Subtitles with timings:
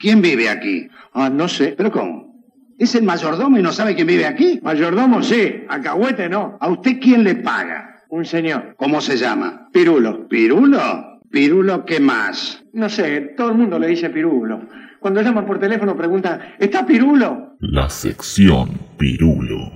[0.00, 0.88] ¿Quién vive aquí?
[1.12, 1.74] Ah, no sé.
[1.76, 2.42] ¿Pero cómo?
[2.78, 4.58] ¿Es el mayordomo y no sabe quién vive aquí?
[4.62, 6.56] Mayordomo sí, alcahuete no.
[6.58, 8.02] ¿A usted quién le paga?
[8.08, 8.74] Un señor.
[8.78, 9.68] ¿Cómo se llama?
[9.70, 10.26] Pirulo.
[10.26, 11.20] ¿Pirulo?
[11.30, 12.64] ¿Pirulo qué más?
[12.72, 14.62] No sé, todo el mundo le dice Pirulo.
[15.00, 17.56] Cuando llaman por teléfono preguntan, ¿está Pirulo?
[17.60, 19.70] La sección Pirulo.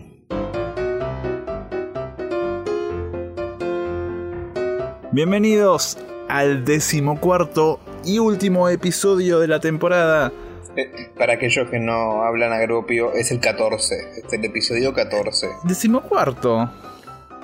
[5.12, 5.98] Bienvenidos
[6.30, 10.32] al decimocuarto y último episodio de la temporada.
[10.76, 13.94] Eh, para aquellos que no hablan agropio, es el 14.
[14.24, 15.48] Es el episodio 14.
[15.64, 16.68] Decimocuarto.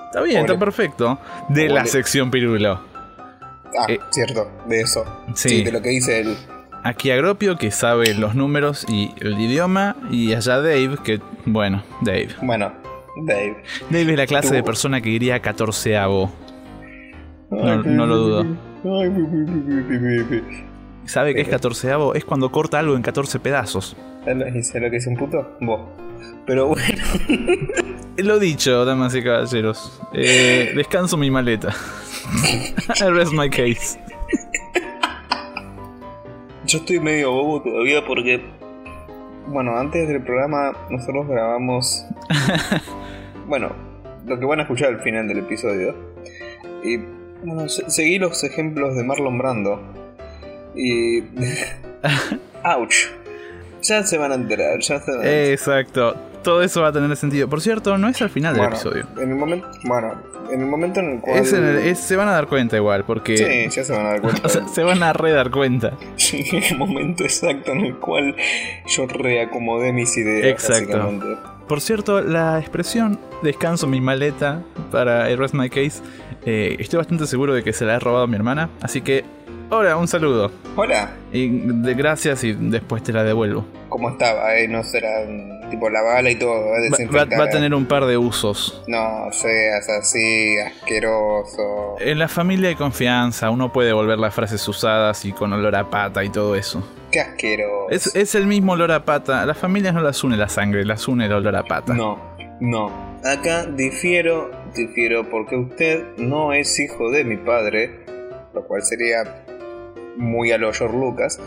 [0.06, 1.18] Está bien, está perfecto.
[1.48, 2.80] De la sección Pirulo.
[3.78, 5.04] Ah, Eh, cierto, de eso.
[5.34, 5.62] sí.
[5.62, 6.36] de lo que dice él.
[6.82, 9.94] Aquí Agropio, que sabe los números y el idioma.
[10.10, 12.30] Y allá Dave, que, bueno, Dave.
[12.42, 12.72] Bueno,
[13.24, 13.62] Dave.
[13.90, 14.54] Dave es la clase Tú.
[14.54, 16.32] de persona que iría catorceavo.
[17.50, 18.46] No- no lo dudo.
[21.04, 22.14] ¿Sabe qué es catorceavo?
[22.14, 23.96] Es cuando corta algo en 14 pedazos.
[24.24, 25.56] ¿Sabes lo- ¿Y sabes lo que es un puto?
[25.60, 25.80] Vos.
[26.46, 27.02] Pero bueno,
[28.16, 30.00] Lo dicho, damas y caballeros.
[30.12, 31.68] Eh, descanso mi maleta.
[33.00, 33.98] I rest my case.
[36.66, 38.42] yo estoy medio bobo todavía porque.
[39.46, 42.04] Bueno, antes del programa nosotros grabamos.
[43.48, 43.72] bueno,
[44.26, 45.94] lo que van a escuchar al final del episodio.
[46.84, 46.98] Y
[47.44, 49.80] bueno, se- seguí los ejemplos de Marlon Brando.
[50.74, 51.20] Y.
[52.64, 52.94] ¡Ouch!
[53.82, 55.50] Ya se van a enterar, ya se van a enterar.
[55.52, 56.14] Exacto.
[56.42, 57.48] Todo eso va a tener sentido.
[57.48, 59.06] Por cierto, no es al final del episodio.
[59.18, 60.14] En el momento, bueno,
[60.50, 61.38] en el momento en el cual.
[61.38, 64.06] Es en el- es- se van a dar cuenta igual, porque Sí, ya se van
[64.06, 64.42] a dar cuenta.
[64.46, 65.92] o sea, se van a re dar cuenta.
[66.16, 68.36] Sí, en el momento exacto en el cual
[68.86, 70.46] yo reacomodé mis ideas.
[70.46, 71.38] Exacto.
[71.68, 76.02] Por cierto, la expresión descanso mi maleta para I rest my case,
[76.44, 78.70] eh, estoy bastante seguro de que se la ha robado mi hermana.
[78.82, 79.24] Así que,
[79.70, 80.50] hola, un saludo.
[80.76, 83.64] Hola, Y de gracias y después te la devuelvo.
[83.88, 84.54] ¿cómo estaba?
[84.56, 84.68] Eh?
[84.68, 85.08] No será
[85.68, 88.82] tipo la bala y todo, eh, Va, va- a tener un par de usos.
[88.86, 91.96] No seas así, asqueroso.
[91.98, 95.90] En la familia hay confianza, uno puede volver las frases usadas y con olor a
[95.90, 96.82] pata y todo eso.
[97.10, 97.90] Qué asqueroso.
[97.90, 99.42] Es, es el mismo olor a pata.
[99.42, 101.92] A las familias no las une la sangre, las une el olor a pata.
[101.92, 102.18] No,
[102.60, 103.10] no.
[103.24, 108.00] Acá difiero, difiero porque usted no es hijo de mi padre,
[108.54, 109.44] lo cual sería
[110.16, 111.40] muy a lo George Lucas.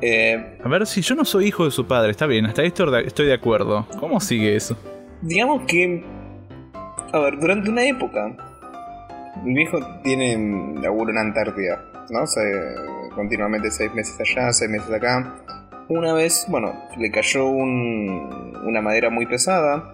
[0.00, 3.26] Eh, A ver, si yo no soy hijo de su padre, está bien, hasta estoy
[3.26, 3.86] de, acuerdo.
[3.98, 4.76] ¿Cómo sigue eso?
[5.22, 6.02] digamos que,
[7.12, 8.34] a ver, durante una época,
[9.44, 12.26] mi viejo tiene laburo en Antártida, ¿no?
[12.26, 12.40] Se,
[13.14, 15.36] continuamente seis meses allá, seis meses acá.
[15.88, 19.92] Una vez, bueno, le cayó un- una madera muy pesada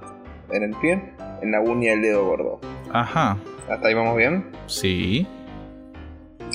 [0.53, 1.03] en el pie,
[1.43, 2.61] en la uña del dedo gordo.
[2.93, 3.37] Ajá,
[3.69, 4.45] ¿Hasta ahí vamos bien?
[4.67, 5.27] sí.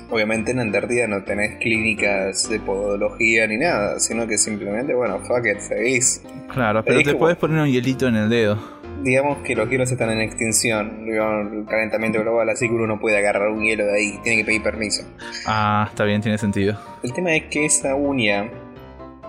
[0.09, 5.45] Obviamente en Antártida no tenés clínicas de podología ni nada, sino que simplemente, bueno, fuck
[5.45, 6.21] it, seguís.
[6.53, 8.57] Claro, pero Te puedes poner un hielito en el dedo.
[9.03, 13.17] Digamos que los hielos están en extinción, el calentamiento global, así que uno no puede
[13.17, 15.03] agarrar un hielo de ahí, tiene que pedir permiso.
[15.47, 16.77] Ah, está bien, tiene sentido.
[17.03, 18.49] El tema es que esa uña,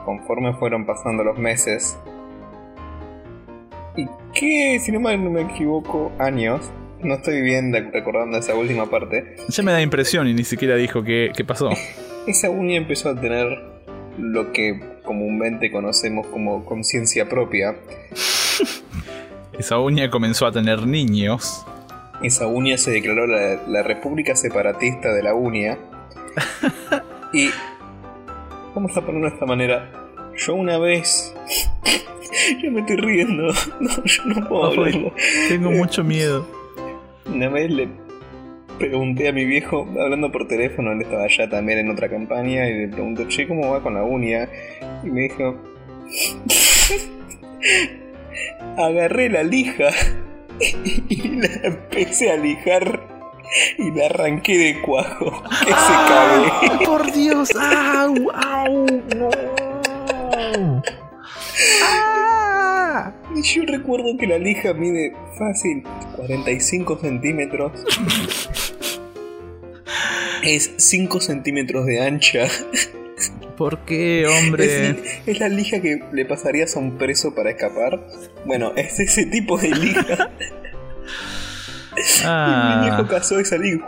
[0.04, 1.96] conforme fueron pasando los meses,
[3.96, 6.70] y que, si no mal no me equivoco, años,
[7.02, 11.02] no estoy bien recordando esa última parte, Ya me da impresión y ni siquiera dijo
[11.02, 11.70] qué, qué pasó.
[12.26, 13.46] esa uña empezó a tener
[14.18, 17.76] lo que comúnmente conocemos como conciencia propia.
[19.58, 21.64] Esa uña comenzó a tener niños.
[22.22, 25.76] Esa uña se declaró la, la República Separatista de la Uña.
[27.34, 27.50] y
[28.74, 29.92] vamos a ponerlo de esta manera.
[30.36, 31.34] Yo una vez...
[32.62, 33.52] yo me estoy riendo.
[33.80, 34.70] No, yo no puedo Ay.
[34.78, 35.14] hablarlo.
[35.48, 36.46] Tengo mucho miedo.
[37.26, 37.88] Una vez le
[38.78, 42.80] pregunté a mi viejo, hablando por teléfono, él estaba allá también en otra campaña, y
[42.80, 44.48] le pregunté, che, ¿cómo va con la uña?
[45.04, 45.56] Y me dijo,
[48.76, 49.88] agarré la lija
[51.08, 53.00] y la empecé a lijar
[53.78, 55.42] y la arranqué de cuajo.
[55.64, 56.84] Que se cague.
[56.86, 57.50] ¡Por Dios!
[57.56, 58.14] ¡Au!
[58.32, 58.86] ¡Au!
[59.16, 59.30] ¡No!
[63.34, 65.82] Y yo recuerdo que la lija mide fácil
[66.16, 67.72] 45 centímetros.
[70.42, 72.48] Es 5 centímetros de ancha.
[73.56, 74.90] ¿Por qué, hombre?
[74.90, 74.96] Es,
[75.26, 78.00] es la lija que le pasarías a un preso para escapar.
[78.44, 80.30] Bueno, es ese tipo de lija.
[82.24, 82.78] Ah.
[82.80, 83.84] Mi viejo cazó esa lija.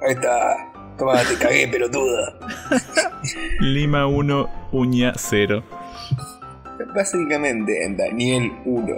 [0.00, 0.67] Ahí está.
[0.98, 2.34] Toma, te cagué, pelotuda.
[3.60, 5.62] Lima 1, uña 0.
[6.94, 8.96] Básicamente, en Daniel 1,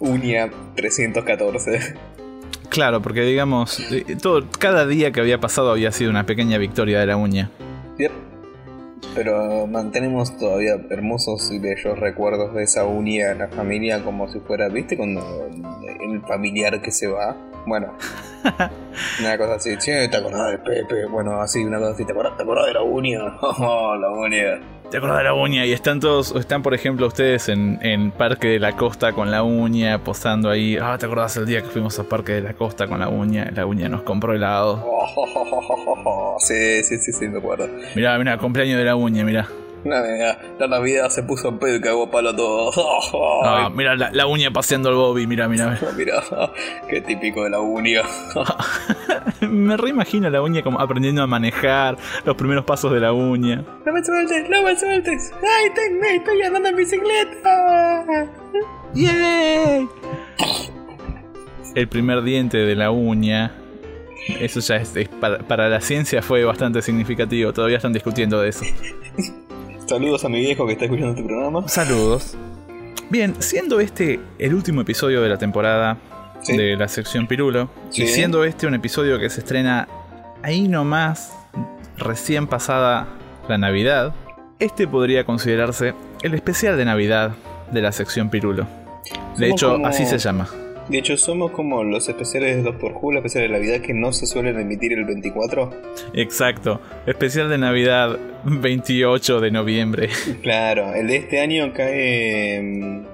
[0.00, 1.94] uña 314.
[2.68, 6.98] Claro, porque digamos, eh, todo, cada día que había pasado había sido una pequeña victoria
[7.00, 7.50] de la uña.
[7.98, 8.31] Yep.
[9.14, 14.40] Pero mantenemos todavía hermosos y bellos recuerdos de esa unidad en la familia como si
[14.40, 14.96] fuera, ¿viste?
[14.96, 17.36] Cuando el familiar que se va.
[17.66, 17.94] Bueno,
[19.20, 21.06] una cosa así, che, ¿te acordás de Pepe?
[21.06, 23.20] Bueno, así, una cosa así, ¿te acordás, te acordás de la uña?
[23.40, 24.81] Oh, la uña.
[24.92, 25.64] ¿Te acuerdas de la uña?
[25.64, 29.42] Y están todos, están por ejemplo ustedes en, en Parque de la Costa con la
[29.42, 30.76] uña, posando ahí.
[30.78, 33.50] Ah, ¿te acordás el día que fuimos a Parque de la Costa con la uña?
[33.56, 34.84] La uña nos compró helado.
[34.84, 37.70] Oh, sí, sí, sí, sí, me acuerdo.
[37.94, 39.48] Mirá, mirá, cumpleaños de la uña, mirá.
[39.84, 42.70] La, Navidad se puso en pedo y cagó a palo todo.
[43.44, 45.78] Ah, mirá la, la uña paseando al Bobby, mirá, mirá.
[45.96, 46.22] Mira,
[46.88, 48.02] qué típico de la uña.
[49.40, 53.64] Me reimagino la uña como aprendiendo a manejar, los primeros pasos de la uña.
[53.84, 55.32] No me sueltes, no me sueltes.
[55.42, 58.04] Ay, te- estoy andando en bicicleta.
[58.94, 59.88] ¡Yay!
[61.74, 63.52] El primer diente de la uña.
[64.28, 67.52] Eso ya es, es para, para la ciencia fue bastante significativo.
[67.52, 68.64] Todavía están discutiendo de eso.
[69.86, 71.68] Saludos a mi viejo que está escuchando este programa.
[71.68, 72.36] Saludos.
[73.10, 75.98] Bien, siendo este el último episodio de la temporada
[76.42, 76.56] Sí.
[76.56, 78.02] de la sección Pirulo, Sí.
[78.04, 79.88] y siendo este un episodio que se estrena
[80.42, 81.32] ahí nomás,
[81.98, 83.06] recién pasada
[83.48, 84.14] la Navidad,
[84.58, 87.32] este podría considerarse el especial de Navidad
[87.70, 88.66] de la sección Pirulo.
[89.36, 90.48] De Somos hecho, como- así se llama.
[90.88, 94.12] De hecho, somos como los especiales de Doctor Who, los especiales de Navidad que no
[94.12, 95.70] se suelen emitir el 24.
[96.14, 96.80] Exacto.
[97.06, 100.08] Especial de Navidad 28 de noviembre.
[100.42, 102.60] Claro, el de este año cae.
[102.62, 103.04] mm,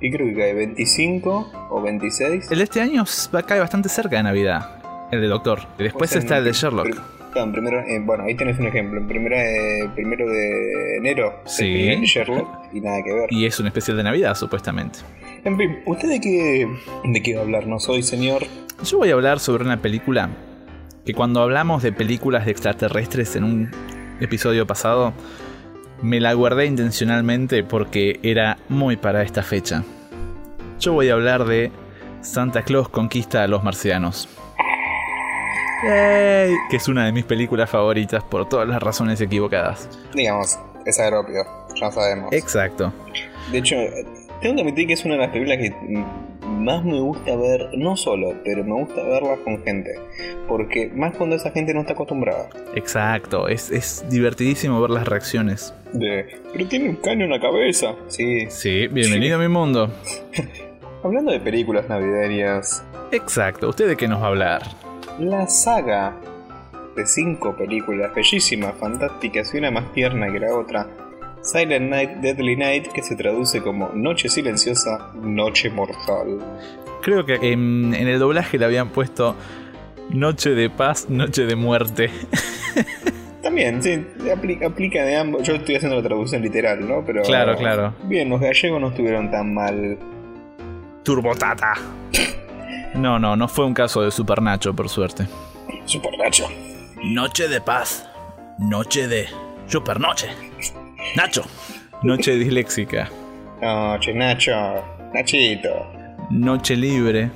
[0.00, 0.54] ¿Qué creo que cae?
[0.74, 2.50] ¿25 o 26?
[2.52, 3.04] El de este año
[3.34, 5.08] va- cae bastante cerca de Navidad.
[5.10, 5.60] El de Doctor.
[5.78, 6.88] Y después está el de Sherlock.
[7.34, 9.00] en primero, eh, bueno, ahí tenés un ejemplo.
[9.00, 12.04] En primero, eh, primero de enero, se Sí.
[12.04, 13.26] Sherlock y nada que ver.
[13.32, 15.00] Y es un especial de Navidad, supuestamente.
[15.48, 16.68] En fin, ¿usted de qué,
[17.04, 18.42] de qué va a hablarnos hoy, señor?
[18.84, 20.28] Yo voy a hablar sobre una película
[21.06, 23.70] que cuando hablamos de películas de extraterrestres en un
[24.20, 25.14] episodio pasado,
[26.02, 29.84] me la guardé intencionalmente porque era muy para esta fecha.
[30.80, 31.72] Yo voy a hablar de
[32.20, 34.28] Santa Claus conquista a los marcianos.
[35.82, 39.88] Yay, Que es una de mis películas favoritas por todas las razones equivocadas.
[40.12, 41.42] Digamos, es aerópido,
[41.74, 42.34] ya sabemos.
[42.34, 42.92] Exacto.
[43.50, 43.76] De hecho,
[44.40, 46.04] tengo que admitir que es una de las películas que
[46.46, 49.98] más me gusta ver, no solo, pero me gusta verlas con gente.
[50.46, 52.48] Porque más cuando esa gente no está acostumbrada.
[52.74, 53.48] Exacto.
[53.48, 55.72] Es, es divertidísimo ver las reacciones.
[55.92, 57.94] De, pero tiene un caño en la cabeza.
[58.08, 58.46] Sí.
[58.50, 59.90] Sí, bienvenido a mi mundo.
[61.02, 63.68] Hablando de películas navideñas, Exacto.
[63.68, 64.62] ¿Usted de qué nos va a hablar?
[65.18, 66.14] la saga
[66.94, 70.86] de cinco películas bellísimas, fantásticas y una más tierna que la otra.
[71.48, 76.38] Silent Night, Deadly Night, que se traduce como Noche Silenciosa, Noche Mortal.
[77.00, 79.34] Creo que en, en el doblaje le habían puesto
[80.10, 82.10] Noche de paz, Noche de muerte.
[83.42, 85.42] También, sí, aplica, aplica de ambos.
[85.42, 87.02] Yo estoy haciendo la traducción literal, ¿no?
[87.06, 87.22] Pero.
[87.22, 87.94] Claro, claro.
[88.04, 89.98] Bien, los gallegos no estuvieron tan mal.
[91.02, 91.74] Turbotata.
[92.94, 95.26] No, no, no fue un caso de Super Nacho, por suerte.
[95.86, 96.46] Super Nacho.
[97.02, 98.06] Noche de paz,
[98.58, 99.28] Noche de
[99.66, 100.28] Super Noche.
[101.18, 101.42] Nacho.
[102.04, 103.10] Noche disléxica.
[103.60, 104.52] Noche, Nacho.
[105.12, 105.84] Nachito.
[106.30, 107.28] Noche libre.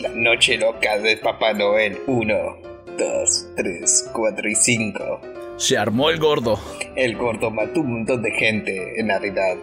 [0.00, 1.98] La noche loca de Papá Noel.
[2.08, 2.56] Uno,
[2.98, 5.20] dos, tres, cuatro y cinco.
[5.56, 6.58] Se armó el gordo.
[6.96, 9.56] El gordo mató un montón de gente en Navidad.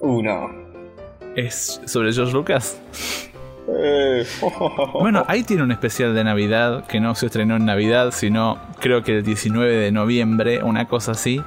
[0.00, 0.50] Uno.
[1.36, 2.80] ¿Es sobre George Lucas?
[3.68, 4.24] Eh,
[4.94, 9.04] Bueno, ahí tiene un especial de Navidad que no se estrenó en Navidad, sino creo
[9.04, 11.40] que el 19 de noviembre, una cosa así,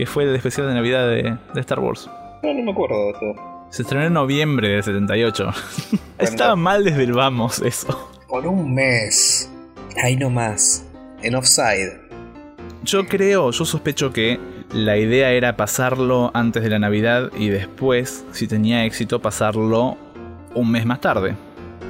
[0.00, 2.08] que fue el especial de Navidad de, de Star Wars.
[2.42, 3.66] no, no me acuerdo de eso.
[3.68, 5.50] Se estrenó en noviembre del 78.
[6.18, 8.10] Estaba mal desde el vamos eso.
[8.26, 9.52] Por un mes.
[10.02, 10.86] Ahí nomás.
[11.22, 12.00] En Offside.
[12.82, 14.40] Yo creo, yo sospecho que
[14.72, 19.98] la idea era pasarlo antes de la Navidad y después, si tenía éxito, pasarlo
[20.54, 21.34] un mes más tarde.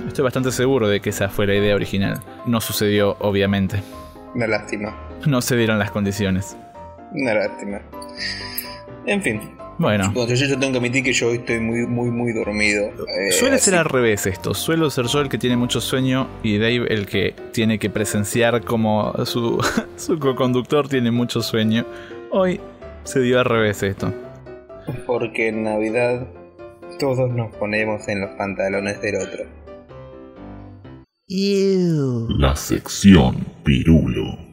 [0.09, 2.19] Estoy bastante seguro de que esa fue la idea original.
[2.45, 3.85] No sucedió, obviamente.
[4.35, 4.97] Una lástima.
[5.29, 6.57] No se dieron las condiciones.
[7.13, 7.81] Una lástima.
[9.07, 9.41] En fin.
[9.79, 12.91] Bueno, Bueno, yo, yo tengo que admitir que yo hoy estoy muy, muy, muy dormido.
[13.19, 14.53] Eh, suele ser al revés esto.
[14.53, 18.63] Suelo ser yo el que tiene mucho sueño y Dave el que tiene que presenciar
[18.63, 19.59] como su,
[19.97, 21.87] su co-conductor tiene mucho sueño.
[22.31, 22.61] Hoy
[23.05, 24.13] se dio al revés esto.
[25.07, 26.27] Porque en Navidad
[26.99, 29.45] todos nos ponemos en los pantalones del otro.
[32.39, 34.50] La sección Pirulo.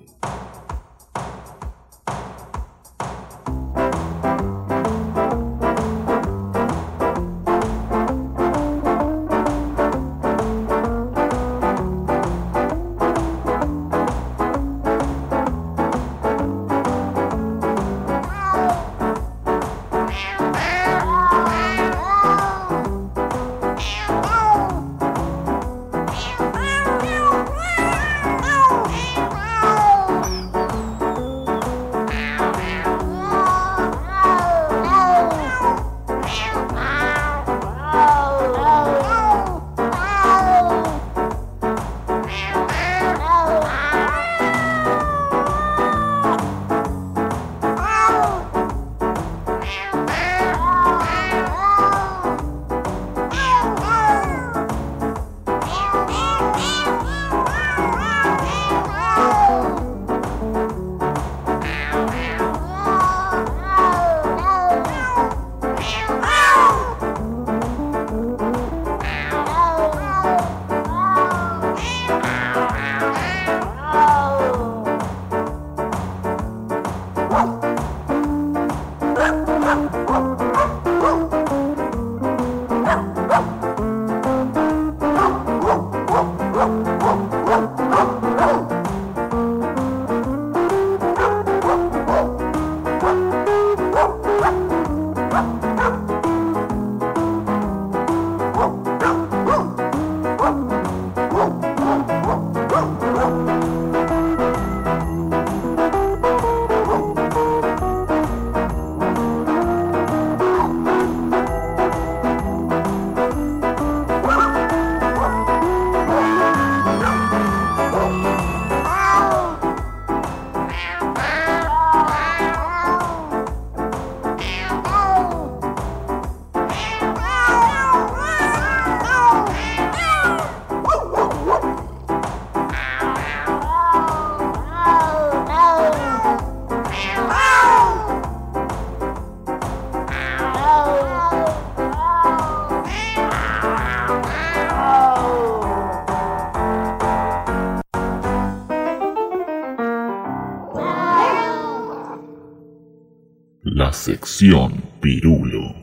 [153.88, 155.74] La sección Pirulo.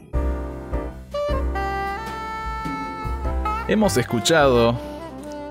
[3.67, 4.79] Hemos escuchado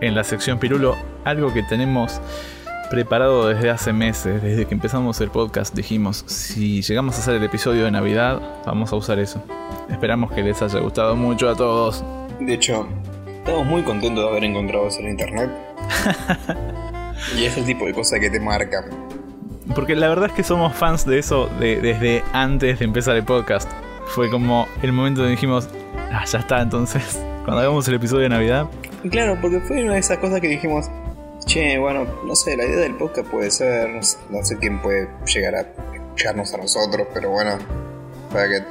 [0.02, 0.96] en la sección Pirulo
[1.26, 2.22] algo que tenemos
[2.92, 5.74] preparado desde hace meses, desde que empezamos el podcast.
[5.74, 9.44] Dijimos, si llegamos a hacer el episodio de Navidad, vamos a usar eso.
[9.90, 12.06] Esperamos que les haya gustado mucho a todos.
[12.40, 12.88] De hecho,
[13.40, 15.50] estamos muy contentos de haber encontrado eso en internet.
[17.36, 18.86] y es el tipo de cosa que te marca.
[19.76, 23.24] Porque la verdad es que somos fans de eso de- desde antes de empezar el
[23.24, 23.70] podcast.
[24.08, 25.70] Fue como el momento donde dijimos,
[26.12, 28.68] ah, ya está, entonces, cuando hagamos el episodio de Navidad,
[29.12, 30.86] Claro, porque fue una de esas cosas que dijimos,
[31.46, 34.82] che, bueno, no sé, la idea del podcast puede ser, no sé, no sé quién
[34.82, 35.62] puede llegar a
[35.94, 37.58] escucharnos a nosotros, pero bueno,
[38.32, 38.64] para que...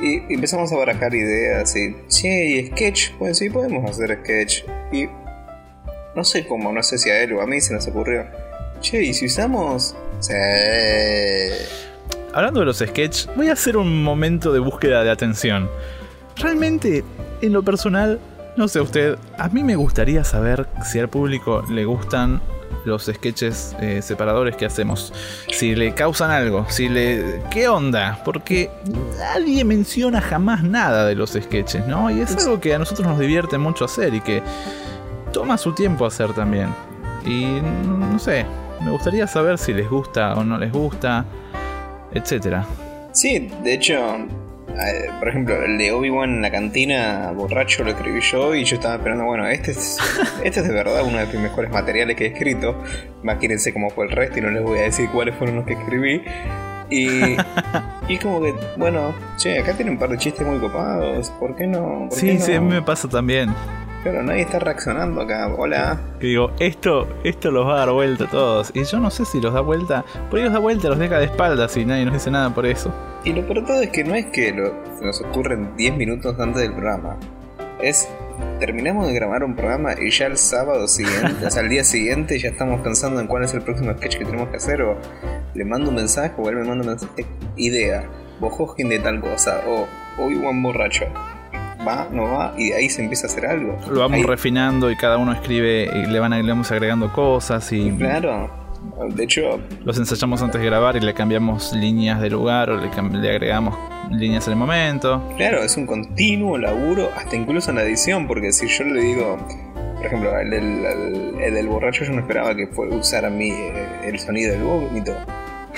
[0.00, 4.62] Y empezamos a barajar ideas y, che, y sketch, pues sí, podemos hacer sketch.
[4.90, 5.06] Y
[6.16, 8.24] no sé cómo, no sé si a él o a mí se nos ocurrió.
[8.80, 9.94] Che, ¿y si usamos?
[10.20, 10.34] Sí.
[12.34, 15.68] Hablando de los sketches, voy a hacer un momento de búsqueda de atención.
[16.36, 17.04] Realmente,
[17.40, 18.20] en lo personal,
[18.56, 22.40] no sé usted, a mí me gustaría saber si al público le gustan
[22.84, 25.12] los sketches eh, separadores que hacemos.
[25.52, 27.42] Si le causan algo, si le...
[27.50, 28.20] ¿Qué onda?
[28.24, 28.70] Porque
[29.18, 32.10] nadie menciona jamás nada de los sketches, ¿no?
[32.10, 34.42] Y es algo que a nosotros nos divierte mucho hacer y que
[35.32, 36.68] toma su tiempo hacer también.
[37.24, 38.46] Y no sé,
[38.84, 41.24] me gustaría saber si les gusta o no les gusta
[42.12, 42.64] etcétera.
[43.12, 48.20] Sí, de hecho, eh, por ejemplo, el de Obi-Wan en la cantina, borracho, lo escribí
[48.20, 49.98] yo y yo estaba esperando, bueno, este es,
[50.44, 52.76] este es de verdad uno de mis mejores materiales que he escrito.
[53.22, 55.74] Imagínense cómo fue el resto y no les voy a decir cuáles fueron los que
[55.74, 56.22] escribí.
[56.90, 57.08] Y,
[58.08, 61.54] y es como que, bueno, che, acá tiene un par de chistes muy copados, ¿por
[61.56, 62.06] qué no?
[62.08, 62.62] ¿Por Sí, qué sí, a no?
[62.66, 63.50] mí me pasa también.
[64.02, 65.98] Claro, nadie está reaccionando acá, hola.
[66.20, 68.70] Que digo, esto, esto los va a dar vuelta a todos.
[68.74, 70.04] Y yo no sé si los da vuelta.
[70.30, 72.64] Por ahí los da vuelta, los deja de espaldas y nadie nos dice nada por
[72.64, 72.92] eso.
[73.24, 76.38] Y lo peor todo es que no es que lo, se nos ocurren 10 minutos
[76.38, 77.16] antes del programa.
[77.80, 78.08] Es.
[78.60, 82.38] Terminamos de grabar un programa y ya el sábado siguiente, o sea, el día siguiente,
[82.38, 84.82] ya estamos pensando en cuál es el próximo sketch que tenemos que hacer.
[84.82, 84.96] O
[85.54, 87.26] le mando un mensaje o él me manda un mensaje.
[87.56, 88.04] Idea,
[88.38, 89.60] Bojojin de tal cosa.
[89.66, 89.88] O
[90.22, 91.06] Obi-Wan borracho.
[91.86, 93.78] Va, no va, y de ahí se empieza a hacer algo.
[93.90, 97.12] Lo vamos Ahí- refinando y cada uno escribe y le, van, a- le vamos agregando
[97.12, 98.50] cosas y Claro.
[99.10, 102.88] De hecho, los ensayamos antes de grabar y le cambiamos líneas de lugar o le,
[103.20, 103.76] le agregamos
[104.10, 105.22] líneas en el momento.
[105.36, 109.36] Claro, es un continuo laburo, hasta incluso en la edición, porque si yo le digo,
[109.96, 113.30] por ejemplo, el del, el- el del borracho yo no esperaba que fue usar a
[113.30, 115.12] mí eh, el sonido del vómito.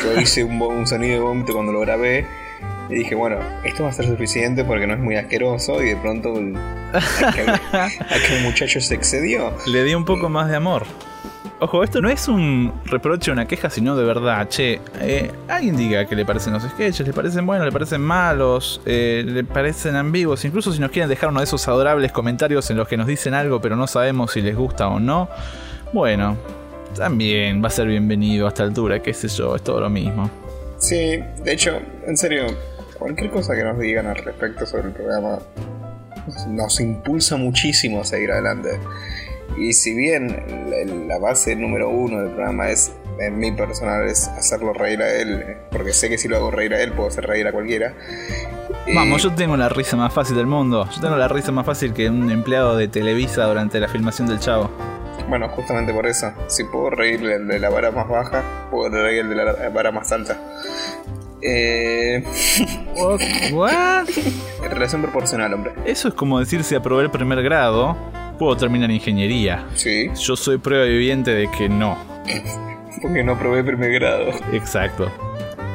[0.02, 2.24] Yo hice un sonido de vómito cuando lo grabé
[2.90, 5.96] y dije, bueno, esto va a ser suficiente porque no es muy asqueroso y de
[5.96, 6.56] pronto el,
[7.24, 9.52] aquel, aquel muchacho se excedió.
[9.66, 10.84] Le di un poco más de amor.
[11.62, 14.48] Ojo, esto no es un reproche o una queja, sino de verdad.
[14.48, 18.80] Che, eh, alguien diga que le parecen los sketches, le parecen buenos, le parecen malos,
[18.86, 20.42] eh, le parecen ambiguos.
[20.46, 23.34] Incluso si nos quieren dejar uno de esos adorables comentarios en los que nos dicen
[23.34, 25.28] algo, pero no sabemos si les gusta o no.
[25.92, 26.38] Bueno,
[26.96, 30.30] también va a ser bienvenido a esta altura, qué sé yo, es todo lo mismo.
[30.78, 32.46] Sí, de hecho, en serio,
[33.00, 35.38] cualquier cosa que nos digan al respecto sobre el programa
[36.48, 38.78] nos impulsa muchísimo a seguir adelante.
[39.58, 44.72] Y si bien la, base número uno del programa es, en mi personal, es hacerlo
[44.72, 47.48] reír a él, porque sé que si lo hago reír a él, puedo hacer reír
[47.48, 47.94] a cualquiera.
[48.94, 50.88] Vamos, yo tengo la risa más fácil del mundo.
[50.94, 54.38] Yo tengo la risa más fácil que un empleado de Televisa durante la filmación del
[54.38, 54.70] Chavo.
[55.28, 59.20] Bueno, justamente por eso, si puedo reír el de la vara más baja, puedo reír
[59.20, 60.38] el de la vara más alta.
[61.42, 62.22] Eh,
[63.52, 64.06] ¿What?
[64.62, 65.72] relación proporcional, hombre.
[65.84, 67.96] Eso es como decir si aprobé el primer grado,
[68.38, 69.66] puedo terminar ingeniería.
[69.74, 71.98] Sí, Yo soy prueba viviente de que no.
[73.02, 74.30] porque no probé primer grado.
[74.52, 75.10] Exacto.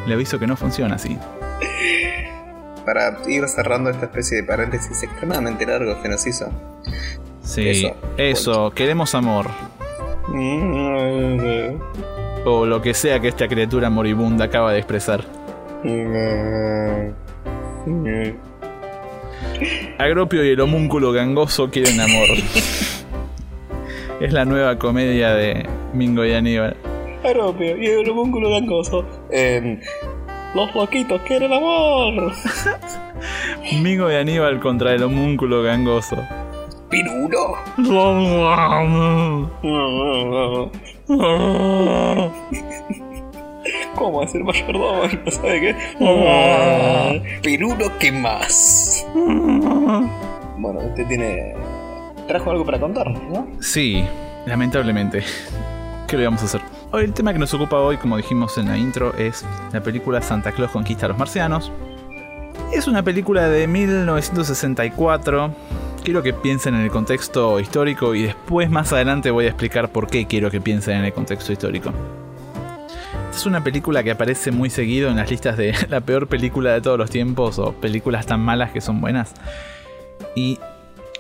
[0.08, 1.18] Le aviso que no funciona así.
[2.86, 6.52] Para ir cerrando esta especie de paréntesis extremadamente largo que nos hizo.
[7.42, 7.96] Sí, Eso.
[8.18, 9.48] eso, queremos amor.
[12.46, 15.24] O lo que sea que esta criatura moribunda acaba de expresar.
[20.00, 22.28] Agropio y el homúnculo gangoso quieren amor.
[24.20, 26.76] es la nueva comedia de Mingo y Aníbal.
[27.24, 29.06] Aropio y el homúnculo gangoso.
[29.30, 29.80] Eh,
[30.56, 32.34] los loquitos quieren amor.
[33.82, 36.18] Mingo y Aníbal contra el homúnculo gangoso.
[36.90, 37.58] Pirulo.
[43.96, 45.04] ¿Cómo hacer mayordomo?
[45.26, 47.40] ¿No sabe qué?
[47.42, 49.06] Pirulo, ¿qué más?
[49.14, 51.56] Bueno, usted tiene.
[52.28, 53.48] Trajo algo para contar, ¿no?
[53.62, 54.04] Sí,
[54.46, 55.24] lamentablemente.
[56.08, 56.62] ¿Qué le vamos a hacer?
[56.92, 60.22] Hoy el tema que nos ocupa hoy, como dijimos en la intro, es la película
[60.22, 61.72] Santa Claus conquista a los marcianos.
[62.74, 65.52] Es una película de 1964.
[66.04, 70.08] Quiero que piensen en el contexto histórico y después más adelante voy a explicar por
[70.08, 71.92] qué quiero que piensen en el contexto histórico.
[73.36, 76.82] Es una película que aparece muy seguido en las listas de la peor película de
[76.82, 79.34] todos los tiempos o películas tan malas que son buenas.
[80.36, 80.58] Y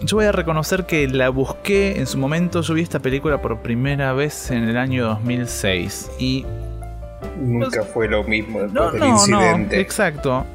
[0.02, 2.62] yo voy a reconocer que la busqué en su momento.
[2.62, 6.12] Yo vi esta película por primera vez en el año 2006.
[6.20, 6.46] Y.
[7.38, 9.14] Nunca fue lo mismo después No, del no, no.
[9.14, 9.80] incidente.
[9.82, 10.46] Exacto.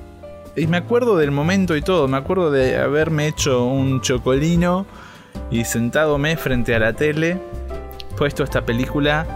[0.57, 2.09] Y me acuerdo del momento y todo.
[2.09, 4.87] Me acuerdo de haberme hecho un chocolino
[5.51, 7.38] y sentadome frente a la tele,
[8.16, 9.27] puesto esta película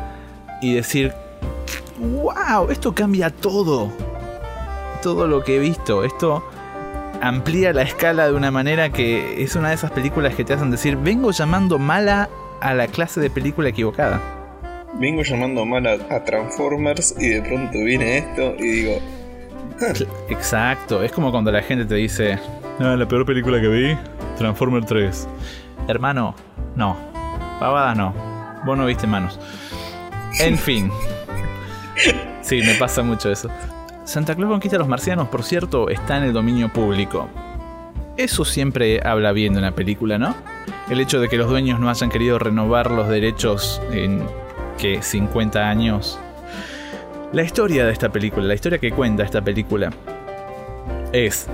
[0.62, 1.12] y decir:
[1.98, 2.70] ¡Wow!
[2.70, 3.90] Esto cambia todo.
[5.02, 6.04] Todo lo que he visto.
[6.04, 6.44] Esto
[7.20, 10.70] amplía la escala de una manera que es una de esas películas que te hacen
[10.70, 12.28] decir: Vengo llamando mala
[12.60, 14.20] a la clase de película equivocada.
[14.94, 18.98] Vengo llamando mal a, Transformers y de pronto viene esto y digo,
[20.28, 22.38] Exacto, es como cuando la gente te dice,
[22.78, 23.98] "Ah, la peor película que vi,
[24.38, 25.28] Transformer 3.
[25.88, 26.34] Hermano,
[26.76, 26.96] no.
[27.58, 28.14] Pavada no.
[28.64, 29.38] Vos no viste manos.
[30.38, 30.90] En fin.
[32.44, 33.48] Sí, me pasa mucho eso.
[34.04, 37.26] Santa Claus conquista a los marcianos, por cierto, está en el dominio público.
[38.18, 40.34] Eso siempre habla bien de una película, ¿no?
[40.90, 44.22] El hecho de que los dueños no hayan querido renovar los derechos en
[44.76, 46.18] que 50 años
[47.32, 49.90] la historia de esta película, la historia que cuenta esta película
[51.12, 51.48] es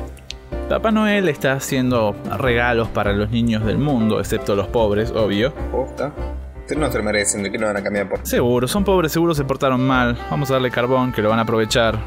[0.68, 5.54] Papá Noel está haciendo regalos para los niños del mundo, excepto los pobres, obvio.
[5.70, 6.12] posta.
[6.76, 8.26] No se lo merecen, ¿de qué lo van a cambiar por?
[8.26, 10.16] Seguro, son pobres, seguro se portaron mal.
[10.30, 11.98] Vamos a darle carbón, que lo van a aprovechar.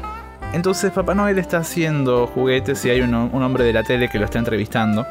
[0.52, 4.18] Entonces Papá Noel está haciendo juguetes y hay uno- un hombre de la tele que
[4.18, 5.04] lo está entrevistando.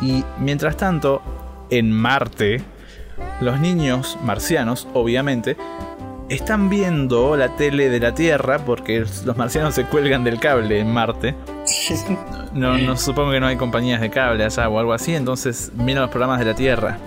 [0.00, 1.22] Y mientras tanto,
[1.70, 2.62] en Marte,
[3.40, 5.56] los niños marcianos, obviamente,
[6.28, 10.92] están viendo la tele de la Tierra porque los marcianos se cuelgan del cable en
[10.92, 11.34] Marte.
[12.54, 16.02] No, no supongo que no hay compañías de cable allá o algo así, entonces miran
[16.02, 16.98] los programas de la Tierra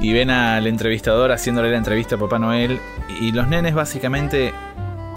[0.00, 2.78] y ven al entrevistador haciéndole la entrevista a Papá Noel
[3.20, 4.52] y los nenes básicamente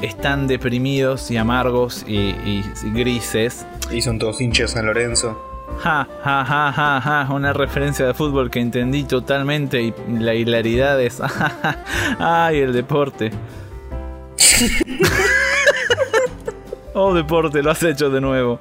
[0.02, 3.66] están deprimidos y amargos y, y- y grises.
[3.92, 5.46] Y son todos hinchas San Lorenzo.
[5.84, 11.00] Ja, ja, ja, ja, ja, una referencia de fútbol que entendí totalmente y la hilaridad
[11.02, 11.22] es...
[12.20, 13.32] ¡Ay, el deporte!
[16.94, 18.60] oh, deporte, lo has hecho de nuevo.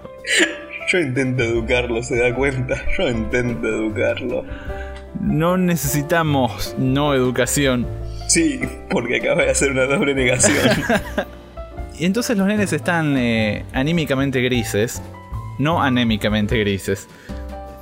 [0.91, 2.75] Yo intento educarlo, ¿se da cuenta?
[2.97, 4.45] Yo intento educarlo.
[5.21, 7.87] No necesitamos no educación.
[8.29, 10.57] Sí, porque acaba de hacer una doble negación.
[11.99, 15.03] Y entonces los nenes están eh, anímicamente grises,
[15.59, 17.09] no anémicamente grises.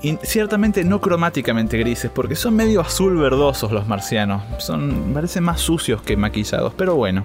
[0.03, 4.43] Y ciertamente no cromáticamente grises, porque son medio azul verdosos los marcianos.
[4.59, 7.25] Son, parecen más sucios que maquillados, pero bueno.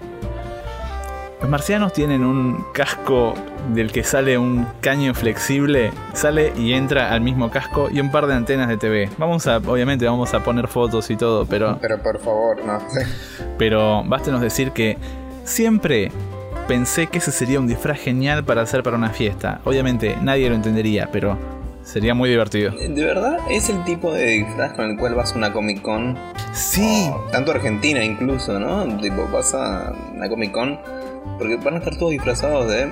[1.42, 3.34] Los marcianos tienen un casco
[3.74, 8.28] del que sale un caño flexible, sale y entra al mismo casco y un par
[8.28, 9.10] de antenas de TV.
[9.18, 12.78] Vamos a, obviamente vamos a poner fotos y todo, pero Pero por favor, no.
[13.58, 14.98] pero bástenos decir que
[15.44, 16.12] siempre
[16.68, 19.62] pensé que ese sería un disfraz genial para hacer para una fiesta.
[19.66, 21.40] Obviamente nadie lo entendería, pero
[21.84, 22.72] sería muy divertido.
[22.72, 26.16] ¿De verdad es el tipo de disfraz con el cual vas a una Comic Con?
[26.54, 28.86] Sí, tanto Argentina incluso, ¿no?
[29.00, 30.80] Tipo, vas a una Comic Con
[31.38, 32.90] porque van a estar todos disfrazados de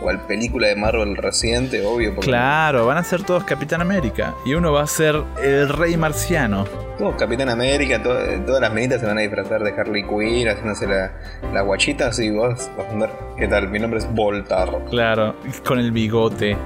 [0.00, 2.14] cual película de Marvel reciente, obvio.
[2.14, 5.96] Porque claro, van a ser todos Capitán América y uno va a ser el rey
[5.98, 6.64] marciano.
[6.96, 10.86] Todos Capitán América, to- todas las menitas se van a disfrazar de Harley Quinn, haciéndose
[10.86, 11.12] la,
[11.52, 13.10] la guachita, así vos vas a andar.
[13.38, 13.68] ¿Qué tal?
[13.68, 14.70] Mi nombre es Voltar.
[14.88, 15.34] Claro,
[15.66, 16.56] con el bigote.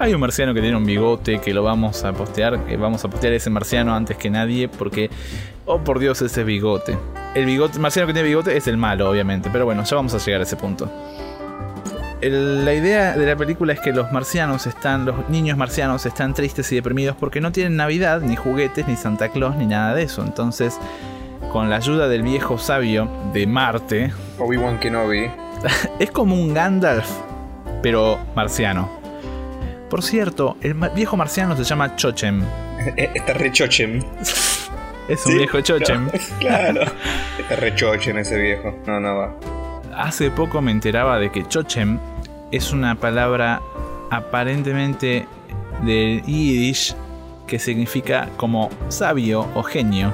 [0.00, 3.08] Hay un marciano que tiene un bigote que lo vamos a postear, que vamos a
[3.08, 5.10] postear ese marciano antes que nadie porque
[5.66, 6.98] oh por Dios ese bigote.
[7.34, 10.18] El bigote marciano que tiene bigote es el malo, obviamente, pero bueno, ya vamos a
[10.18, 10.90] llegar a ese punto.
[12.20, 16.34] El- la idea de la película es que los marcianos están, los niños marcianos están
[16.34, 20.02] tristes y deprimidos porque no tienen Navidad, ni juguetes, ni Santa Claus, ni nada de
[20.02, 20.22] eso.
[20.22, 20.78] Entonces,
[21.52, 25.30] con la ayuda del viejo sabio de Marte, Obi-Wan Kenobi.
[25.98, 27.08] es como un Gandalf,
[27.82, 28.88] pero marciano.
[29.88, 32.42] Por cierto, el viejo marciano se llama Chochem.
[32.96, 34.02] Está re chochem.
[35.10, 36.06] Es un Sí, viejo Chochem.
[36.06, 36.82] no, claro.
[37.38, 38.74] Está re chochem ese viejo.
[38.86, 39.36] No, no va.
[39.96, 41.98] Hace poco me enteraba de que Chochem
[42.52, 43.60] es una palabra
[44.10, 45.26] aparentemente
[45.84, 46.94] del Yiddish
[47.46, 50.12] que significa como sabio o genio.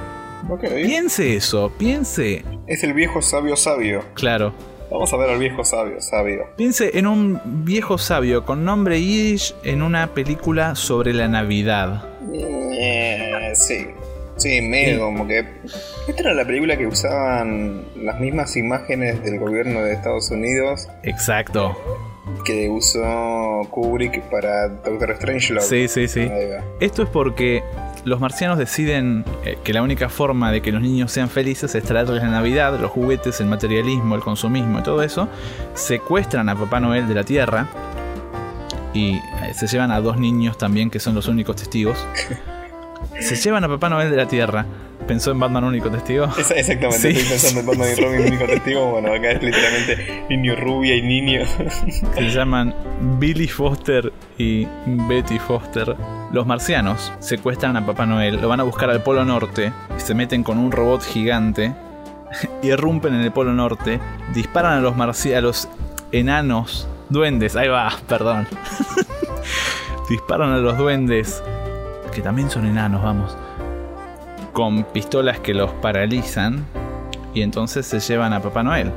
[0.60, 2.44] Piense eso, piense.
[2.66, 4.02] Es el viejo sabio sabio.
[4.14, 4.54] Claro.
[4.90, 6.46] Vamos a ver al viejo sabio sabio.
[6.56, 12.04] Piense en un viejo sabio con nombre Yiddish en una película sobre la Navidad.
[12.32, 13.88] Eh, sí.
[14.36, 15.46] Sí, medio como que.
[16.08, 21.76] Esta era la película que usaban las mismas imágenes del gobierno de Estados Unidos Exacto.
[22.44, 25.66] que usó Kubrick para Doctor Strangelove.
[25.66, 26.30] Sí, sí, sí.
[26.80, 27.62] Esto es porque
[28.04, 31.82] los marcianos deciden eh, que la única forma de que los niños sean felices es
[31.82, 35.28] traerles la Navidad, los juguetes, el materialismo, el consumismo y todo eso.
[35.74, 37.68] Secuestran a Papá Noel de la Tierra
[38.92, 39.22] y eh,
[39.54, 41.98] se llevan a dos niños también que son los únicos testigos.
[43.20, 44.66] Se llevan a Papá Noel de la Tierra.
[45.06, 46.24] ¿Pensó en Batman único testigo?
[46.38, 47.08] Exactamente, Sí.
[47.08, 48.90] estoy pensando en Batman y Robin, único testigo.
[48.90, 51.42] Bueno, acá es literalmente niño rubia y niño.
[52.14, 52.74] Se llaman
[53.18, 55.94] Billy Foster y Betty Foster.
[56.32, 60.42] Los marcianos secuestran a Papá Noel, lo van a buscar al Polo Norte se meten
[60.44, 61.72] con un robot gigante,
[62.62, 64.00] irrumpen en el Polo Norte,
[64.34, 65.68] disparan a los, a los
[66.12, 68.46] enanos, duendes, ahí va, perdón.
[70.08, 71.42] disparan a los duendes,
[72.16, 73.36] que también son enanos, vamos,
[74.52, 76.64] con pistolas que los paralizan
[77.34, 78.90] y entonces se llevan a Papá Noel.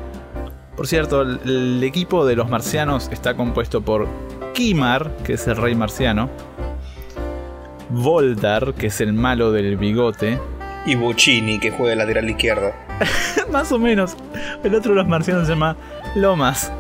[0.77, 4.07] Por cierto, el, el equipo de los marcianos está compuesto por
[4.53, 6.29] Kimar, que es el rey marciano,
[7.89, 10.39] Voldar, que es el malo del bigote,
[10.85, 12.71] y Bocini, que juega de lateral izquierdo.
[13.51, 14.15] más o menos.
[14.63, 15.75] El otro de los marcianos se llama
[16.15, 16.71] Lomas.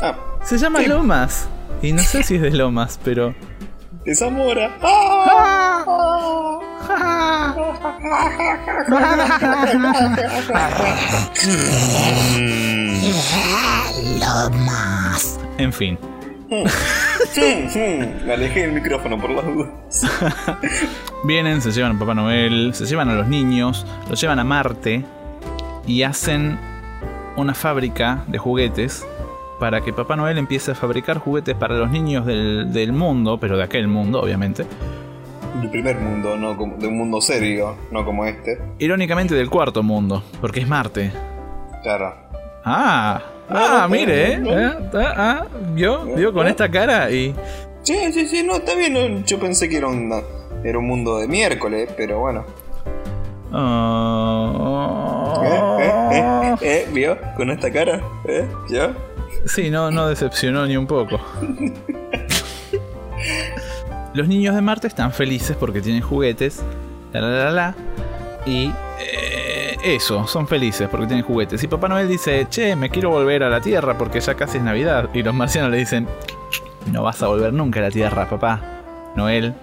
[0.00, 0.86] Ah, Se llama Sí.
[0.86, 1.48] Lomas.
[1.82, 3.34] Y no sé si es de Lomas, pero...
[4.04, 4.76] de Zamora.
[4.82, 6.60] ¡Ah!
[15.56, 15.98] En fin.
[16.50, 19.70] Me alejé del micrófono por las dudas.
[21.24, 25.04] Vienen, se llevan a Papá Noel, se llevan a los niños, los llevan a Marte
[25.86, 26.58] y hacen
[27.36, 29.06] una fábrica de juguetes
[29.58, 33.56] para que Papá Noel empiece a fabricar juguetes para los niños del, del mundo, pero
[33.56, 34.64] de aquel mundo, obviamente.
[35.60, 38.58] Del primer mundo, no como, de un mundo serio, no como este.
[38.78, 41.12] Irónicamente del cuarto mundo, porque es Marte.
[41.82, 42.14] Claro.
[42.64, 44.42] Ah, ah, mire, ¿eh?
[44.44, 44.70] ¿Eh?
[44.94, 46.04] Ah, ah, ¿Vio?
[46.06, 47.10] ¿Vio con esta cara?
[47.10, 47.34] Y...
[47.82, 48.94] Sí, sí, sí, no, está bien.
[48.94, 50.12] no, Yo pensé que era un,
[50.64, 52.44] era un mundo de miércoles, pero bueno.
[53.52, 55.40] Oh.
[55.44, 55.60] ¿Eh?
[56.12, 56.20] ¿Eh?
[56.20, 56.56] ¿Eh?
[56.62, 56.86] ¿Eh?
[56.92, 57.16] ¿Vio?
[57.36, 58.00] Con esta cara.
[58.26, 58.48] ¿Eh?
[58.70, 58.94] ¿Ya?
[59.46, 61.20] Sí, no, no decepcionó ni un poco.
[64.14, 66.62] Los niños de Marte están felices porque tienen juguetes.
[67.12, 67.74] La la la la.
[68.46, 68.70] Y
[69.00, 71.62] eh, eso, son felices porque tienen juguetes.
[71.62, 74.64] Y Papá Noel dice, che, me quiero volver a la Tierra porque ya casi es
[74.64, 75.08] Navidad.
[75.12, 76.06] Y los marcianos le dicen,
[76.92, 78.60] no vas a volver nunca a la Tierra, papá.
[79.16, 79.54] Noel.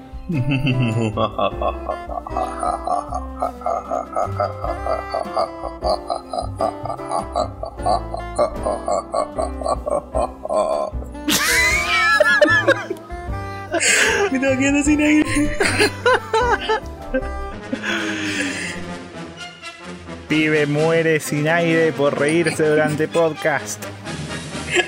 [20.62, 23.84] Me muere sin aire por reírse durante podcast.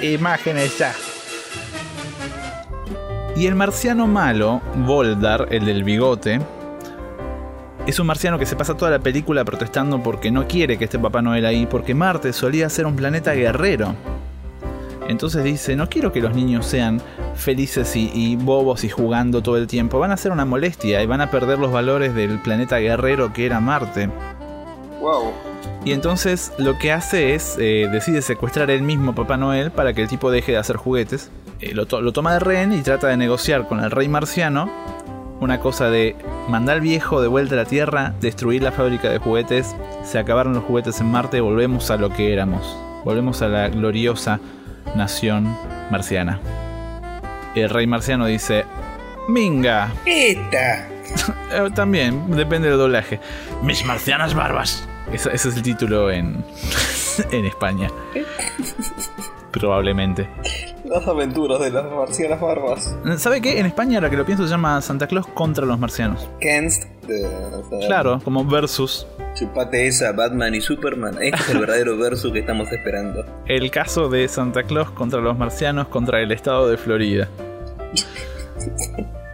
[0.01, 0.93] Imágenes ya.
[3.35, 6.39] Y el marciano malo, Voldar, el del bigote,
[7.87, 10.99] es un marciano que se pasa toda la película protestando porque no quiere que esté
[10.99, 13.95] Papá Noel ahí, porque Marte solía ser un planeta guerrero.
[15.07, 17.01] Entonces dice, no quiero que los niños sean
[17.35, 21.07] felices y, y bobos y jugando todo el tiempo, van a ser una molestia y
[21.07, 24.09] van a perder los valores del planeta guerrero que era Marte.
[25.01, 25.33] Wow.
[25.83, 29.93] Y entonces lo que hace es, eh, decide secuestrar él mismo a Papá Noel para
[29.93, 31.29] que el tipo deje de hacer juguetes.
[31.69, 34.69] Eh, lo, to- lo toma de rehén y trata de negociar con el rey marciano
[35.39, 36.15] una cosa de
[36.47, 40.53] mandar al viejo de vuelta a la Tierra, destruir la fábrica de juguetes, se acabaron
[40.53, 42.77] los juguetes en Marte, volvemos a lo que éramos.
[43.03, 44.39] Volvemos a la gloriosa
[44.95, 45.53] nación
[45.91, 46.39] marciana.
[47.55, 48.63] El rey marciano dice,
[49.27, 50.87] Minga, Esta.
[51.51, 53.19] eh, también, depende del doblaje.
[53.63, 54.87] Mis marcianas barbas.
[55.11, 56.45] Ese, ese es el título en,
[57.31, 57.89] en España.
[59.51, 60.29] Probablemente.
[60.93, 62.95] Las aventuras de las marcianas barbas.
[63.17, 63.59] ¿Sabe qué?
[63.59, 66.29] En España, ahora que lo pienso, se llama Santa Claus contra los marcianos.
[66.39, 66.83] Kenst.
[67.07, 69.07] De, o sea, Claro, como versus.
[69.33, 71.15] Chupate esa, Batman y Superman.
[71.19, 73.25] Este es el verdadero verso que estamos esperando.
[73.47, 77.27] El caso de Santa Claus contra los marcianos contra el estado de Florida.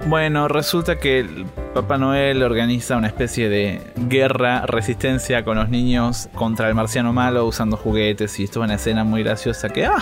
[0.08, 6.30] Bueno, resulta que el Papá Noel organiza una especie de guerra, resistencia con los niños
[6.36, 9.90] contra el marciano malo usando juguetes y esto es una escena muy graciosa que...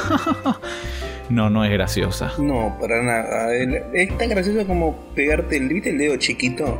[1.29, 2.31] No, no es graciosa.
[2.39, 3.53] No, para nada.
[3.93, 6.79] Es tan gracioso como pegarte el, ¿viste el dedo chiquito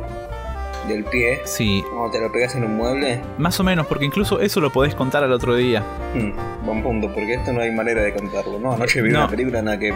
[0.88, 1.40] del pie.
[1.44, 3.20] Sí, Cuando te lo pegas en un mueble.
[3.36, 5.82] más o menos, porque incluso eso lo podés contar al otro día.
[6.14, 6.32] Hmm,
[6.64, 8.58] buen punto, porque esto no hay manera de contarlo.
[8.58, 9.18] No, anoche vi No.
[9.20, 9.92] una película en la que.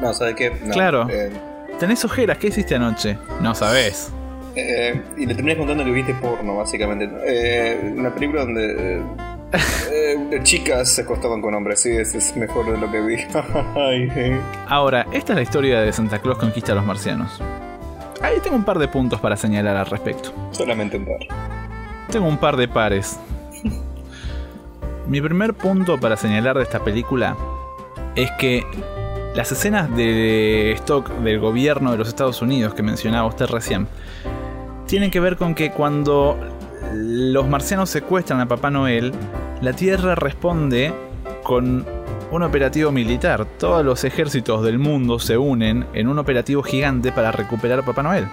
[0.00, 0.50] No, ¿sabes qué?
[0.64, 1.06] No, Claro.
[1.08, 1.30] eh,
[1.78, 2.38] ¿Tenés ojeras?
[2.38, 3.16] ¿Qué hiciste anoche?
[3.40, 4.10] No sabés.
[4.56, 7.08] Eh, y le terminas contando que viste porno, básicamente.
[7.26, 9.00] Eh, una película donde
[9.52, 13.16] eh, chicas se acostaban con hombres, sí, es, es mejor de lo que vi.
[13.76, 14.40] Eh.
[14.68, 17.40] Ahora, esta es la historia de Santa Claus conquista a los marcianos.
[18.22, 20.32] Ahí tengo un par de puntos para señalar al respecto.
[20.50, 21.18] Solamente un par.
[22.10, 23.18] Tengo un par de pares.
[25.06, 27.36] Mi primer punto para señalar de esta película
[28.16, 28.64] es que
[29.34, 33.88] las escenas de stock del gobierno de los Estados Unidos que mencionaba usted recién
[34.86, 36.38] tienen que ver con que cuando
[36.94, 39.12] los marcianos secuestran a Papá Noel,
[39.60, 40.92] la Tierra responde
[41.42, 41.84] con
[42.30, 43.46] un operativo militar.
[43.58, 48.02] Todos los ejércitos del mundo se unen en un operativo gigante para recuperar a Papá
[48.02, 48.26] Noel.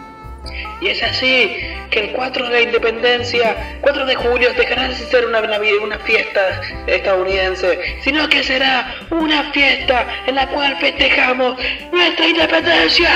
[0.81, 1.55] Y es así
[1.91, 7.99] que el 4 de la independencia, 4 de julio, dejará de ser una, fiesta estadounidense,
[8.01, 11.57] sino que será una fiesta en la cual festejamos
[11.91, 13.09] nuestra independencia.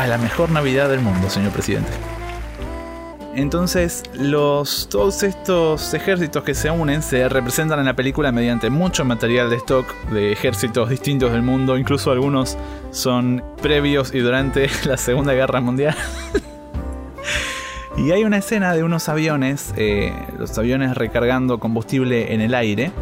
[0.00, 1.90] Ah, la mejor Navidad del mundo, señor presidente.
[3.34, 9.04] Entonces, los, todos estos ejércitos que se unen se representan en la película mediante mucho
[9.04, 12.56] material de stock de ejércitos distintos del mundo, incluso algunos
[12.92, 15.96] son previos y durante la Segunda Guerra Mundial.
[17.96, 22.92] y hay una escena de unos aviones, eh, los aviones recargando combustible en el aire,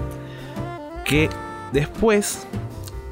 [1.05, 1.29] que
[1.75, 2.47] después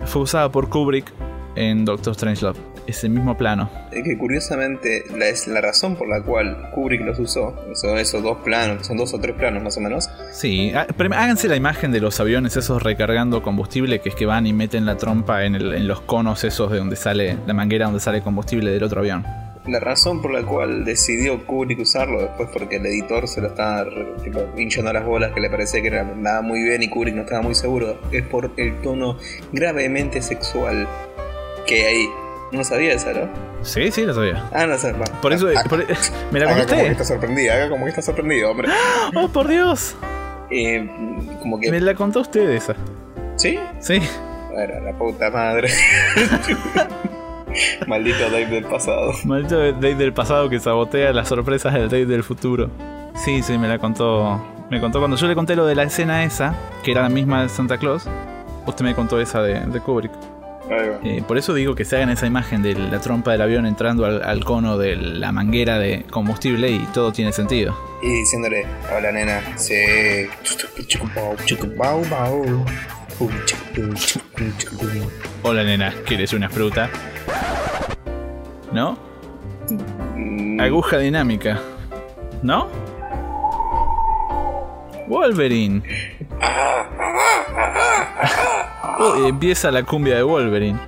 [0.06, 1.12] fue usada por Kubrick
[1.54, 2.73] en Doctor Strangelove.
[2.86, 3.70] Ese mismo plano.
[3.92, 8.22] Es que curiosamente la, es la razón por la cual Kubrick los usó, son esos
[8.22, 10.08] dos planos, son dos o tres planos más o menos.
[10.32, 14.46] Sí, prim- háganse la imagen de los aviones esos recargando combustible, que es que van
[14.46, 17.86] y meten la trompa en, el- en los conos esos de donde sale, la manguera
[17.86, 19.24] donde sale combustible del otro avión.
[19.66, 23.86] La razón por la cual decidió Kubrick usarlo después porque el editor se lo estaba
[24.22, 27.40] tipo, hinchando las bolas que le parecía que andaba muy bien y Kubrick no estaba
[27.40, 29.16] muy seguro es por el tono
[29.52, 30.86] gravemente sexual
[31.66, 32.06] que hay.
[32.54, 33.28] No sabía eso, ¿no?
[33.62, 34.44] Sí, sí, lo sabía.
[34.52, 34.92] Ah, no sé.
[34.92, 35.04] va.
[35.20, 35.84] Por eso, Ah, por-
[36.30, 38.68] me la haga como que está sorprendido, haga como que está sorprendido, hombre.
[39.16, 39.96] Oh, por Dios.
[40.50, 40.88] Eh,
[41.40, 41.70] como que.
[41.70, 42.74] Me la contó usted esa.
[43.36, 43.58] ¿Sí?
[43.80, 44.00] Sí.
[44.52, 45.68] Bueno, la puta madre.
[47.86, 49.12] Maldito Dave del pasado.
[49.24, 52.70] Maldito Dave del pasado que sabotea las sorpresas del Dave del futuro.
[53.24, 54.44] Sí, sí, me la contó.
[54.70, 57.42] Me contó cuando yo le conté lo de la escena esa, que era la misma
[57.42, 58.08] de Santa Claus.
[58.66, 60.10] Usted me contó esa de, de Kubrick.
[60.70, 64.06] Eh, por eso digo que se hagan esa imagen de la trompa del avión entrando
[64.06, 67.76] al, al cono de la manguera de combustible y todo tiene sentido.
[68.02, 68.64] Y diciéndole,
[68.96, 69.74] hola nena, sí.
[75.42, 76.88] Hola nena, ¿quieres una fruta?
[78.72, 78.98] ¿No?
[80.16, 81.60] Mm, Aguja dinámica.
[82.42, 82.68] ¿No?
[85.08, 85.82] Wolverine.
[88.98, 90.78] Oh, empieza la cumbia de Wolverine.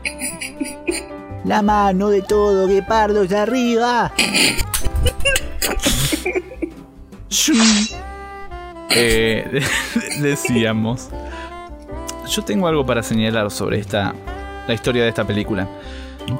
[1.44, 4.12] La mano de todo, guepardos arriba.
[7.28, 7.56] Shum.
[8.90, 9.60] Eh,
[10.20, 11.10] decíamos.
[12.28, 14.14] Yo tengo algo para señalar sobre esta.
[14.66, 15.68] la historia de esta película.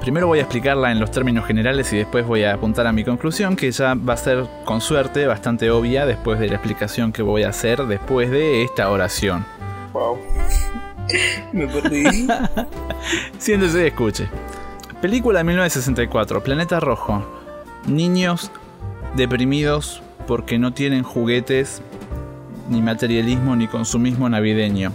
[0.00, 3.04] Primero voy a explicarla en los términos generales y después voy a apuntar a mi
[3.04, 7.22] conclusión, que ya va a ser con suerte bastante obvia después de la explicación que
[7.22, 9.46] voy a hacer después de esta oración.
[9.92, 10.18] Wow.
[11.52, 12.04] Me perdí.
[13.38, 14.28] Siéntese y escuche.
[15.00, 17.24] Película de 1964, Planeta Rojo.
[17.86, 18.50] Niños
[19.14, 21.82] deprimidos porque no tienen juguetes,
[22.68, 24.92] ni materialismo, ni consumismo navideño.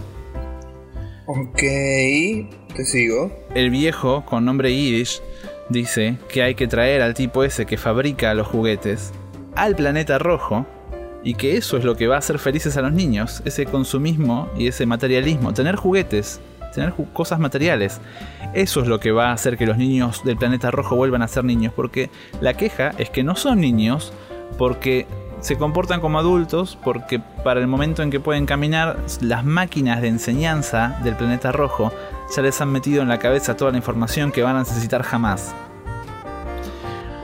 [1.26, 3.32] ok, te sigo.
[3.54, 5.22] El viejo, con nombre Yiddish,
[5.70, 9.12] dice que hay que traer al tipo ese que fabrica los juguetes
[9.54, 10.66] al planeta rojo
[11.24, 14.50] y que eso es lo que va a hacer felices a los niños, ese consumismo
[14.56, 16.40] y ese materialismo, tener juguetes,
[16.74, 18.00] tener cosas materiales.
[18.54, 21.28] Eso es lo que va a hacer que los niños del planeta rojo vuelvan a
[21.28, 24.12] ser niños, porque la queja es que no son niños,
[24.58, 25.06] porque
[25.40, 30.08] se comportan como adultos, porque para el momento en que pueden caminar, las máquinas de
[30.08, 31.92] enseñanza del planeta rojo
[32.34, 35.54] ya les han metido en la cabeza toda la información que van a necesitar jamás.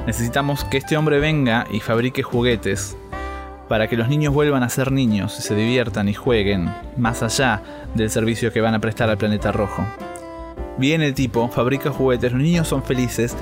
[0.07, 2.97] Necesitamos que este hombre venga y fabrique juguetes
[3.69, 7.63] para que los niños vuelvan a ser niños se diviertan y jueguen más allá
[7.95, 9.85] del servicio que van a prestar al planeta rojo.
[10.79, 13.37] Viene el tipo, fabrica juguetes, los niños son felices.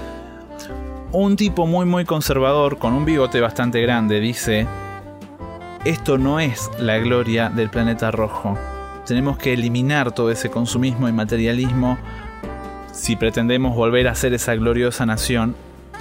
[1.12, 4.66] Un tipo muy muy conservador con un bigote bastante grande dice,
[5.84, 8.58] esto no es la gloria del planeta rojo.
[9.06, 11.96] Tenemos que eliminar todo ese consumismo y materialismo
[12.90, 15.54] si pretendemos volver a ser esa gloriosa nación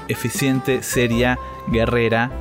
[0.08, 2.32] eficiente, seria, guerrera,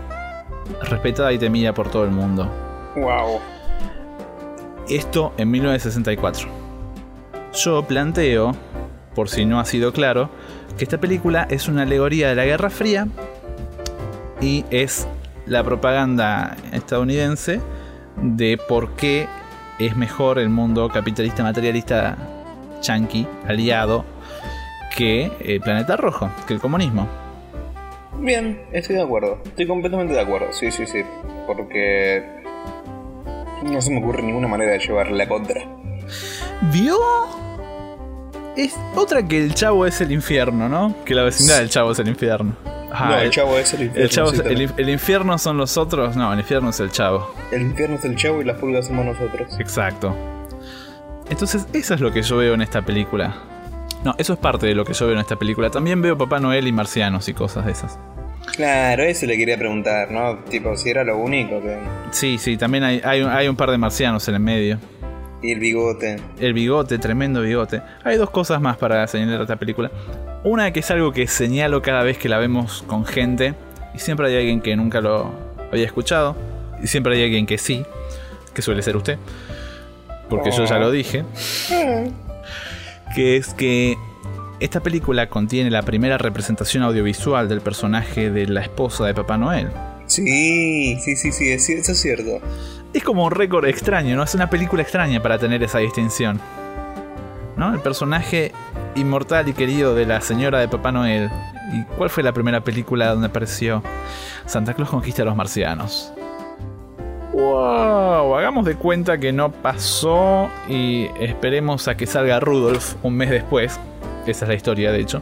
[0.83, 2.51] respetada y temida por todo el mundo.
[2.97, 3.41] Wow.
[4.89, 6.49] Esto en 1964.
[7.53, 8.53] Yo planteo
[9.15, 10.29] por si no ha sido claro,
[10.77, 13.07] que esta película es una alegoría de la Guerra Fría
[14.41, 15.07] y es
[15.47, 17.61] la propaganda estadounidense
[18.17, 19.29] de por qué
[19.79, 22.17] es mejor el mundo capitalista materialista
[22.81, 24.05] chanqui aliado
[24.97, 27.09] que el planeta rojo, que el comunismo.
[28.25, 29.39] Bien, estoy de acuerdo.
[29.45, 30.53] Estoy completamente de acuerdo.
[30.53, 31.03] Sí, sí, sí.
[31.47, 32.25] Porque
[33.63, 35.61] no se me ocurre ninguna manera de llevarle la contra.
[36.73, 36.97] ¿Vio?
[38.57, 40.95] Es otra que el chavo es el infierno, ¿no?
[41.05, 42.55] Que la vecindad del chavo es el infierno.
[42.91, 44.05] Ajá, no, el chavo es el infierno.
[44.05, 46.17] el chavo es- el infierno son los otros.
[46.17, 47.35] No, el infierno es el chavo.
[47.51, 49.59] El infierno es el chavo y las pulgas somos nosotros.
[49.59, 50.15] Exacto.
[51.29, 53.35] Entonces, eso es lo que yo veo en esta película.
[54.05, 55.71] No, eso es parte de lo que yo veo en esta película.
[55.71, 57.99] También veo Papá Noel y marcianos y cosas de esas.
[58.57, 60.39] Claro, eso le quería preguntar, ¿no?
[60.51, 61.79] Tipo, si era lo único que.
[62.11, 64.79] Sí, sí, también hay, hay, un- hay un par de marcianos en el medio.
[65.43, 66.17] Y el bigote.
[66.39, 67.81] El bigote, tremendo bigote.
[68.05, 69.91] Hay dos cosas más para señalar esta película.
[70.43, 73.55] Una que es algo que señalo cada vez que la vemos con gente.
[73.95, 75.31] Y siempre hay alguien que nunca lo
[75.73, 76.37] había escuchado.
[76.83, 77.85] Y siempre hay alguien que sí.
[78.55, 79.19] Que suele ser usted.
[80.29, 81.25] Porque yo ya lo dije.
[83.15, 83.97] Que es que
[84.61, 89.69] esta película contiene la primera representación audiovisual del personaje de la esposa de Papá Noel.
[90.07, 92.41] Sí, sí, sí, sí, es- eso es cierto.
[92.93, 94.23] Es como un récord extraño, ¿no?
[94.23, 96.41] Es una película extraña para tener esa distinción.
[97.57, 97.73] ¿No?
[97.73, 98.51] El personaje
[98.97, 101.31] inmortal y querido de la señora de Papá Noel.
[101.73, 103.81] ¿Y cuál fue la primera película donde apareció
[104.45, 106.13] Santa Claus conquista a los marcianos?
[107.35, 108.37] ¡Wow!
[108.37, 113.79] Hagamos de cuenta que no pasó y esperemos a que salga Rudolf un mes después.
[114.27, 115.21] Esa es la historia, de hecho.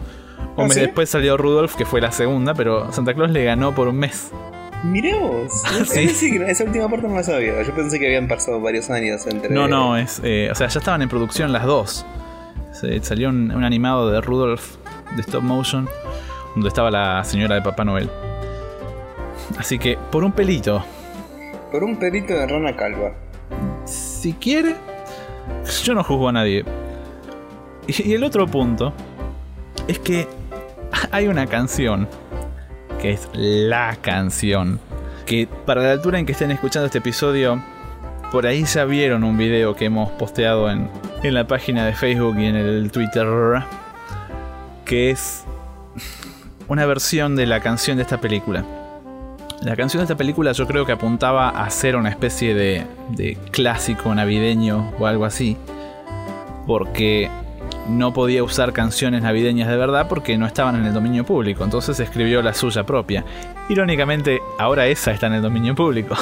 [0.56, 0.80] Un ¿Ah, mes sí?
[0.80, 4.30] después salió Rudolf, que fue la segunda, pero Santa Claus le ganó por un mes.
[4.84, 5.50] Mirá vos.
[5.86, 6.36] Sí.
[6.46, 7.62] Esa última parte no la sabía.
[7.62, 9.48] Yo pensé que habían pasado varios años entre.
[9.50, 10.20] No, no, es.
[10.22, 12.04] eh, o sea, ya estaban en producción las dos.
[12.72, 14.76] Se- salió un, un animado de Rudolph
[15.16, 15.88] de stop motion,
[16.54, 18.10] donde estaba la señora de Papá Noel.
[19.58, 20.84] Así que, por un pelito,
[21.72, 23.14] Por un pelito de rana calva.
[23.86, 24.76] si quiere,
[25.82, 26.66] yo no juzgo a nadie.
[27.86, 28.92] Y el otro punto
[29.88, 30.28] es que
[31.10, 32.06] hay una canción
[33.00, 34.78] que es la canción
[35.24, 37.62] que para la altura en que estén escuchando este episodio,
[38.30, 40.90] por ahí ya vieron un video que hemos posteado en,
[41.22, 43.26] en la página de Facebook y en el Twitter,
[44.84, 45.44] que es
[46.68, 48.81] una versión de la canción de esta película.
[49.62, 53.38] La canción de esta película yo creo que apuntaba a ser una especie de, de
[53.52, 55.56] clásico navideño o algo así.
[56.66, 57.30] Porque
[57.88, 61.62] no podía usar canciones navideñas de verdad porque no estaban en el dominio público.
[61.62, 63.24] Entonces escribió la suya propia.
[63.68, 66.16] Irónicamente, ahora esa está en el dominio público.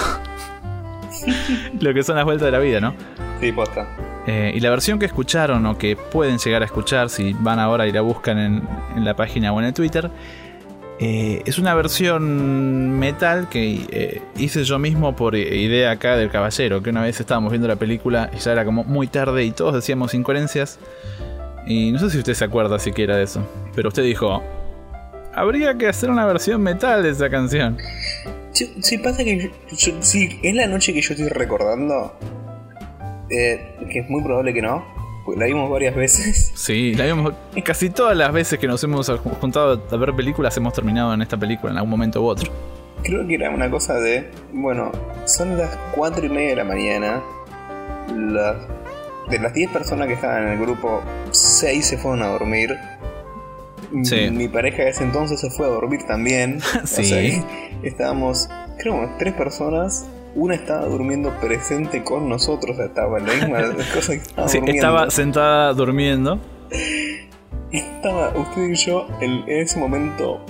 [1.80, 2.94] Lo que son las vueltas de la vida, ¿no?
[3.40, 3.86] Sí, posta.
[4.26, 7.86] Eh, y la versión que escucharon o que pueden llegar a escuchar si van ahora
[7.86, 10.10] y la buscan en, en la página o en el Twitter,
[11.00, 16.82] eh, es una versión metal que eh, hice yo mismo por idea acá del caballero,
[16.82, 19.74] que una vez estábamos viendo la película y ya era como muy tarde y todos
[19.74, 20.78] decíamos incoherencias.
[21.66, 24.42] Y no sé si usted se acuerda siquiera de eso, pero usted dijo,
[25.34, 27.78] habría que hacer una versión metal de esa canción.
[28.52, 29.50] Sí, pasa que.
[29.70, 32.18] yo- sí, es la noche que yo estoy recordando.
[33.30, 34.84] eh, que es muy probable que no.
[35.30, 36.50] Pues la vimos varias veces.
[36.56, 39.08] Sí, la vimos casi todas las veces que nos hemos
[39.40, 42.50] juntado a ver películas hemos terminado en esta película en algún momento u otro.
[43.04, 44.28] Creo que era una cosa de.
[44.52, 44.90] Bueno,
[45.26, 47.22] son las 4 y media de la mañana.
[48.12, 48.56] Las,
[49.30, 51.00] de las 10 personas que estaban en el grupo,
[51.30, 52.76] 6 se fueron a dormir.
[54.02, 54.30] Sí.
[54.32, 56.60] Mi pareja de ese entonces se fue a dormir también.
[56.86, 57.02] Sí.
[57.02, 58.48] O sea, estábamos,
[58.80, 60.08] creo, tres personas.
[60.34, 63.58] Una estaba durmiendo presente con nosotros, estaba la misma
[63.94, 64.86] cosa que estaba Sí, durmiendo.
[64.86, 66.38] estaba sentada durmiendo.
[67.72, 70.44] Estaba usted y yo en ese momento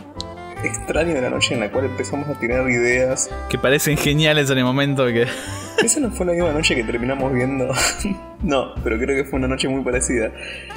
[0.62, 3.30] extraño de la noche en la cual empezamos a tirar ideas.
[3.48, 5.26] Que parecen geniales en el momento que.
[5.82, 7.72] Esa no fue la misma noche que terminamos viendo.
[8.42, 10.30] no, pero creo que fue una noche muy parecida.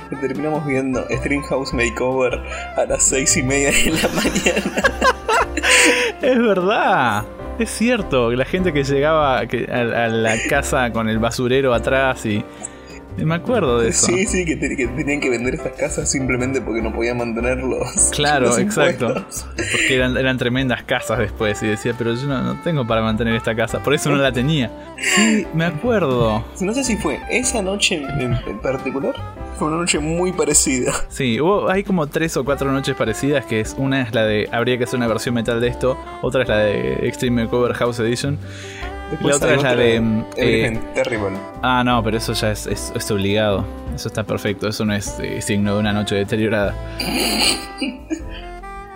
[0.10, 2.40] Que terminamos viendo Streamhouse Makeover
[2.78, 4.84] a las seis y media de la mañana.
[6.22, 7.26] Es verdad.
[7.60, 8.32] Es cierto.
[8.32, 12.44] La gente que llegaba a la casa con el basurero atrás y.
[13.18, 14.08] Me acuerdo de eso.
[14.08, 18.12] Sí, sí, que, te- que tenían que vender esas casas simplemente porque no podían mantenerlos.
[18.14, 19.08] Claro, los exacto.
[19.08, 19.46] impuestos.
[19.56, 21.62] Porque eran, eran tremendas casas después.
[21.64, 23.82] Y decía, pero yo no, no tengo para mantener esta casa.
[23.84, 24.72] Por eso no la tenía.
[24.98, 26.44] Sí, me acuerdo.
[26.62, 29.14] No sé si fue esa noche en, en particular.
[29.58, 30.92] Fue una noche muy parecida.
[31.10, 34.50] Sí, hubo, hay como tres o cuatro noches parecidas, que es una es la de
[34.52, 38.00] habría que hacer una versión metal de esto, otra es la de Extreme Cover House
[38.00, 38.40] Edition
[39.14, 41.38] Después La otra es la de, eh, Terrible.
[41.62, 43.64] Ah, no, pero eso ya es, es- es obligado.
[43.94, 44.68] Eso está perfecto.
[44.68, 46.74] Eso no es eh, signo de una noche deteriorada.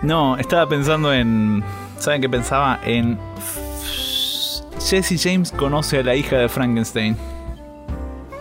[0.02, 1.62] No, estaba pensando en.
[1.98, 2.80] ¿Saben qué pensaba?
[2.84, 3.18] En.
[4.80, 7.16] Jesse James conoce a la hija de Frankenstein.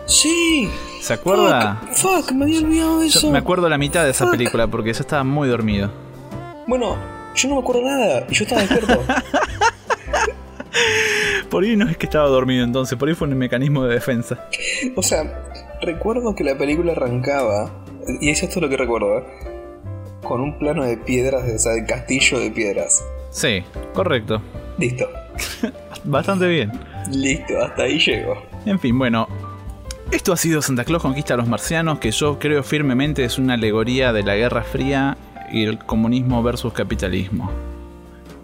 [0.05, 0.69] Sí.
[1.01, 1.79] ¿Se acuerda?
[1.91, 3.29] Fuck, fuck, me había olvidado de Yo eso.
[3.31, 4.31] me acuerdo la mitad de esa Fuck.
[4.31, 5.89] película porque yo estaba muy dormido.
[6.67, 6.95] Bueno,
[7.35, 9.03] yo no me acuerdo nada y yo estaba despierto.
[11.49, 14.49] Por ahí no es que estaba dormido entonces, por ahí fue un mecanismo de defensa.
[14.95, 15.45] o sea,
[15.81, 17.71] recuerdo que la película arrancaba,
[18.19, 19.23] y es esto lo que recuerdo, ¿eh?
[20.23, 23.03] con un plano de piedras, o sea, de castillo de piedras.
[23.29, 23.63] Sí,
[23.93, 24.41] correcto.
[24.77, 25.07] Listo,
[26.03, 26.71] Bastante bien.
[27.11, 28.43] listo, hasta ahí llego.
[28.65, 29.27] En fin, bueno.
[30.11, 33.55] Esto ha sido Santa Claus conquista a los marcianos, que yo creo firmemente es una
[33.55, 35.17] alegoría de la Guerra Fría
[35.51, 37.51] y el comunismo versus capitalismo.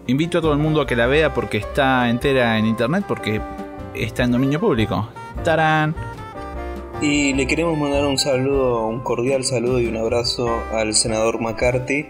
[0.06, 3.40] Invito a todo el mundo a que la vea porque está entera en internet, porque
[3.94, 5.08] está en dominio público.
[5.44, 5.94] ¡Tarán!
[7.00, 12.06] Y le queremos mandar un saludo, un cordial saludo y un abrazo al senador McCarthy.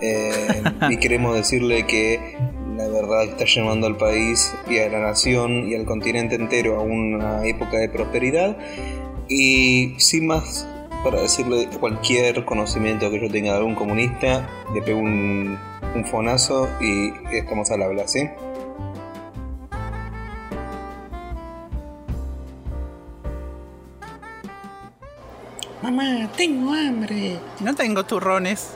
[0.00, 2.38] eh, y queremos decirle que
[2.74, 6.82] la verdad está llevando al país y a la nación y al continente entero a
[6.82, 8.56] una época de prosperidad.
[9.28, 10.66] Y sin más,
[11.04, 15.58] para decirle cualquier conocimiento que yo tenga de algún comunista, le pego un,
[15.96, 18.28] un fonazo y estamos al habla, ¿sí?
[25.82, 27.38] Mamá, tengo hambre.
[27.60, 28.70] No tengo turrones.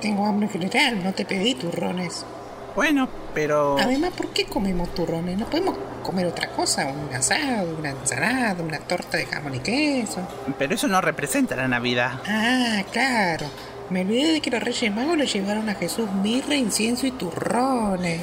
[0.00, 2.24] Tengo hambre en general, no te pedí turrones.
[2.74, 3.76] Bueno, pero...
[3.78, 5.36] Además, ¿por qué comemos turrones?
[5.36, 6.86] ¿No podemos comer otra cosa?
[6.86, 10.26] Un asado, una ensalada, una torta de jamón y queso.
[10.56, 12.12] Pero eso no representa la Navidad.
[12.26, 13.46] Ah, claro.
[13.90, 18.22] Me olvidé de que los Reyes Magos le llevaron a Jesús mirra, incienso y turrones.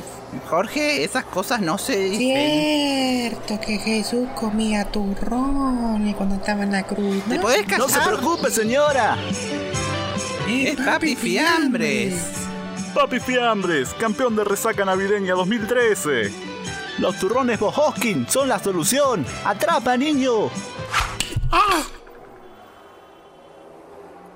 [0.49, 2.19] Jorge, esas cosas no se dicen.
[2.19, 7.21] Cierto que Jesús comía turrones cuando estaba en la cruz.
[7.27, 7.79] ¿Te podés callar?
[7.79, 9.17] No se preocupe, señora.
[10.47, 12.13] Es Papi Fiambres.
[12.93, 16.31] Papi Fiambres, campeón de resaca navideña 2013.
[16.99, 19.25] Los turrones Bojoskin son la solución.
[19.43, 20.49] ¡Atrapa, niño!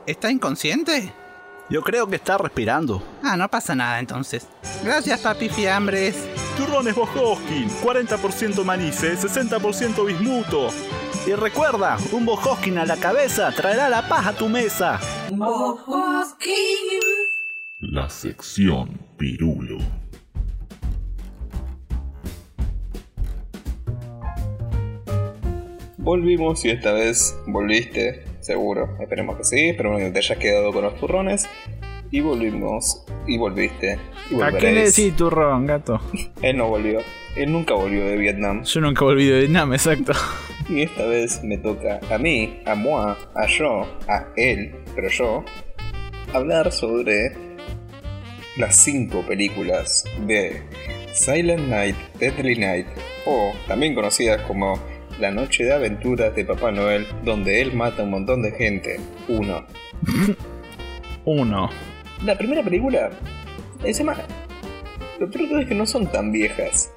[0.05, 1.13] ¿Está inconsciente?
[1.71, 3.01] Yo creo que está respirando.
[3.23, 4.45] Ah, no pasa nada entonces.
[4.83, 6.27] Gracias, Papi Fiambres.
[6.57, 10.67] Turrones Bojoskin, 40% manice, 60% bismuto.
[11.25, 14.99] Y recuerda, un Bojoskin a la cabeza traerá la paz a tu mesa.
[17.79, 19.77] La sección Pirulo.
[25.97, 28.97] Volvimos y esta vez volviste, seguro.
[28.99, 31.47] Esperemos que sí, pero que te hayas quedado con los turrones.
[32.11, 33.97] Y volvimos y volviste.
[34.29, 36.01] Y ¿A qué le decís turrón, gato?
[36.41, 36.99] Él no volvió.
[37.35, 38.63] Él nunca volvió de Vietnam.
[38.63, 40.11] Yo nunca volví de Vietnam, exacto.
[40.69, 45.43] Y esta vez me toca a mí, a moi, a yo, a él, pero yo,
[46.33, 47.33] hablar sobre
[48.57, 50.61] las cinco películas de
[51.13, 52.87] Silent Night, Deadly Night,
[53.25, 54.79] o también conocidas como
[55.21, 58.99] La Noche de Aventuras de Papá Noel, donde él mata a un montón de gente.
[59.27, 59.63] Uno.
[61.25, 61.69] Uno.
[62.25, 63.11] La primera película,
[63.83, 64.15] encima,
[65.19, 66.91] lo peor es que no son tan viejas.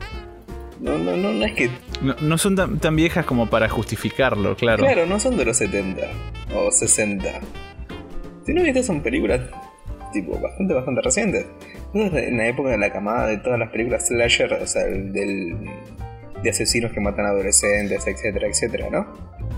[0.80, 1.70] No, no, no, no es que
[2.00, 4.82] No, no son tan, tan viejas como para justificarlo, claro.
[4.82, 6.02] Claro, no son de los 70
[6.54, 7.30] o 60.
[8.46, 9.40] Sino que estas son películas
[10.14, 11.46] tipo bastante, bastante recientes.
[11.92, 15.12] Entonces, en la época de la camada de todas las películas slasher, o sea, el
[15.12, 15.56] del,
[16.44, 19.06] de asesinos que matan adolescentes, etcétera, etcétera, ¿no?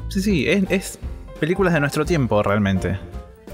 [0.09, 0.99] Sí, sí, es, es
[1.41, 2.99] películas de nuestro tiempo realmente.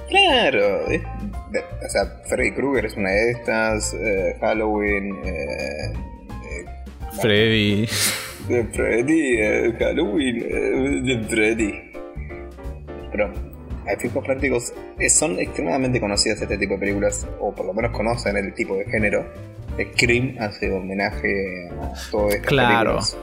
[0.09, 1.03] Claro, es-
[1.51, 5.93] de- o sea, Freddy Krueger es una de estas, eh, Halloween, eh,
[7.21, 7.89] Freddy.
[8.49, 11.75] de Freddy, eh, Halloween, eh, Freddy.
[13.11, 13.33] Pero
[13.87, 17.93] a efectos prácticos eh, son extremadamente conocidas este tipo de películas, o por lo menos
[17.93, 19.25] conocen el tipo de género.
[19.95, 22.91] Scream hace homenaje a todas estas Claro.
[22.99, 23.17] películas.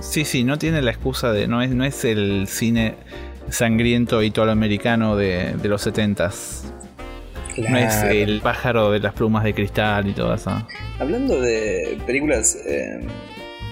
[0.00, 1.46] Sí, sí, no tiene la excusa de.
[1.48, 2.94] No es, no es el cine
[3.48, 6.64] sangriento italoamericano de, de los setentas.
[7.56, 8.10] No es Claro.
[8.10, 10.50] el pájaro de las plumas de cristal y todo eso.
[10.98, 13.00] Hablando de películas eh,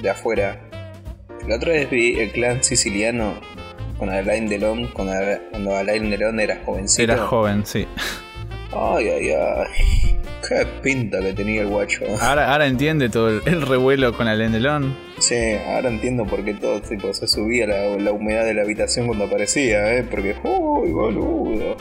[0.03, 0.61] de afuera,
[1.49, 3.35] la otra vez vi El Clan Siciliano
[3.99, 7.03] con Alain Delon, cuando Alain Delon era jovencito.
[7.03, 7.87] Era joven, sí.
[8.73, 10.12] Ay, ay, ay.
[10.49, 12.05] Qué pinta que tenía el guacho.
[12.21, 14.95] Ahora, ahora entiende todo el, el revuelo con Alain Delon.
[15.19, 15.37] Sí,
[15.69, 19.27] ahora entiendo por qué todo tipo se subía la, la humedad de la habitación cuando
[19.27, 20.03] aparecía, ¿eh?
[20.03, 21.77] Porque, uy, boludo.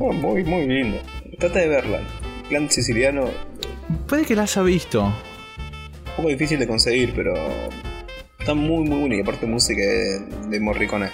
[0.00, 0.98] Ah, muy, muy lindo.
[1.38, 2.00] Trata de verla.
[2.48, 3.28] Clan siciliano.
[4.08, 5.12] Puede que la haya visto.
[6.16, 7.34] poco difícil de conseguir, pero
[8.38, 11.08] está muy muy y aparte música de, de Morricone.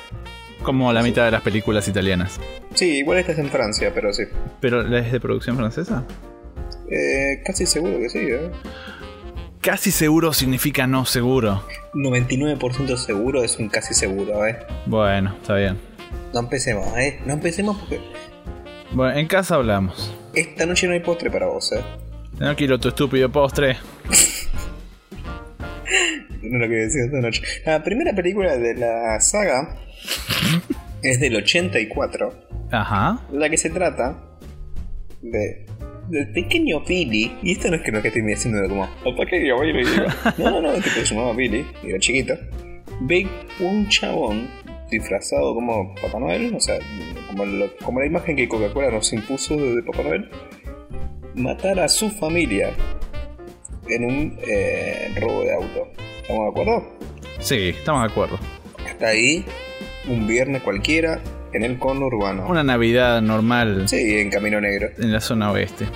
[0.62, 2.41] Como la mitad de las películas italianas.
[2.74, 4.24] Sí, igual esta es en Francia, pero sí.
[4.61, 6.05] ¿Pero la es de producción francesa?
[6.91, 8.51] Eh, casi seguro que sí, ¿eh?
[9.61, 11.62] Casi seguro significa no seguro.
[11.95, 14.59] 99% seguro es un casi seguro, ¿eh?
[14.87, 15.78] Bueno, está bien.
[16.32, 17.18] No empecemos, ¿eh?
[17.26, 18.01] No empecemos porque
[18.93, 20.14] Bueno, en casa hablamos.
[20.34, 21.80] esta noche no hay postre para vos, ¿eh?
[22.39, 23.76] No quiero tu estúpido postre.
[26.43, 27.43] No lo que decía esta noche.
[27.64, 29.76] La primera película de la saga
[31.03, 32.34] es del 84,
[32.70, 33.20] Ajá.
[33.32, 34.16] la que se trata
[35.22, 35.66] de
[36.09, 37.33] del pequeño Billy.
[37.43, 39.85] Y esto no es que no es que estoy diciendo como el pequeño Billy.
[39.85, 40.05] digo.
[40.39, 42.35] No, no, no, es que se llamaba Billy, era chiquito.
[43.01, 43.27] Ve
[43.61, 44.49] un chabón
[44.91, 46.79] disfrazado como Papá Noel, o sea,
[47.29, 50.31] como, lo- como la imagen que Coca-Cola nos impuso de Papá Noel,
[51.35, 52.71] matar a su familia
[53.89, 55.89] en un eh, robo de auto.
[56.23, 56.97] ¿Estamos de acuerdo?
[57.41, 58.39] Sí, estamos de acuerdo.
[58.87, 59.45] Hasta ahí,
[60.09, 61.21] un viernes cualquiera
[61.53, 62.47] en el conurbano.
[62.49, 64.88] Una Navidad normal Sí, en Camino Negro.
[64.99, 65.86] en la zona oeste.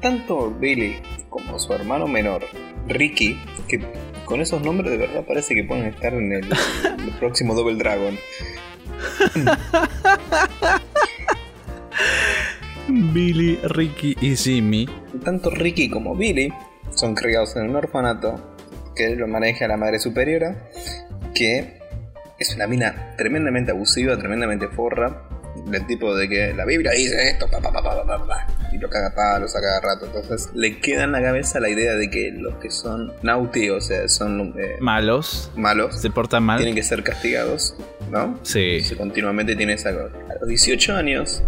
[0.00, 0.96] Tanto Billy
[1.28, 2.42] como su hermano menor,
[2.88, 3.38] Ricky,
[3.68, 3.80] que
[4.24, 6.44] con esos nombres de verdad parece que pueden estar en el,
[6.98, 8.16] el próximo Double Dragon.
[12.88, 14.88] Billy, Ricky y Jimmy.
[15.24, 16.52] Tanto Ricky como Billy
[16.90, 18.54] son criados en un orfanato
[18.94, 20.68] que lo maneja la madre superiora,
[21.34, 21.78] que
[22.38, 25.22] es una mina tremendamente abusiva, tremendamente forra,
[25.66, 28.78] del tipo de que la Biblia dice esto, pa, pa, pa, pa, pa, pa, y
[28.78, 30.04] lo caga palos a cada rato.
[30.06, 33.80] Entonces le queda en la cabeza la idea de que los que son naughty, o
[33.80, 35.50] sea, son eh, Malos.
[35.56, 36.58] malos, Se portan mal.
[36.58, 37.74] tienen que ser castigados,
[38.10, 38.38] ¿no?
[38.42, 38.80] Sí.
[38.82, 40.14] Se continuamente tiene esa cosa.
[40.30, 41.42] A los 18 años,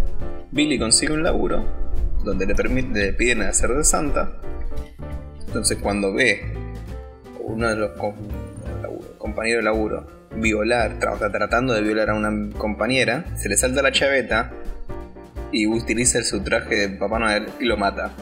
[0.52, 1.64] Billy consigue un laburo
[2.24, 4.32] donde le, permite, le piden hacer de santa.
[5.46, 6.42] Entonces, cuando ve
[7.40, 8.14] uno de los com-
[9.18, 13.82] compañeros de laburo violar, o sea, tratando de violar a una compañera, se le salta
[13.82, 14.52] la chaveta
[15.52, 18.12] y utiliza su traje de Papá Noel y lo mata.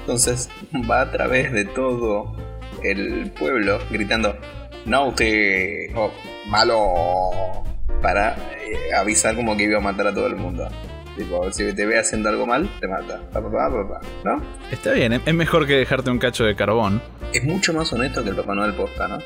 [0.00, 0.48] Entonces
[0.88, 2.36] va a través de todo
[2.82, 4.36] el pueblo gritando
[4.84, 6.12] Naughty o
[6.48, 7.64] malo
[8.00, 10.68] para eh, avisar como que iba a matar a todo el mundo.
[11.16, 13.20] Tipo, si te ve haciendo algo mal, te mata.
[13.32, 14.42] Pa, pa, pa, pa, pa, ¿No?
[14.70, 17.00] Está bien, es mejor que dejarte un cacho de carbón.
[17.32, 19.18] Es mucho más honesto que el Papá Noel posta, ¿no?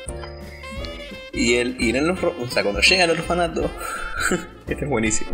[1.33, 2.17] Y él, y en el o
[2.49, 3.71] sea, cuando llega al orfanato,
[4.67, 5.31] este es buenísimo.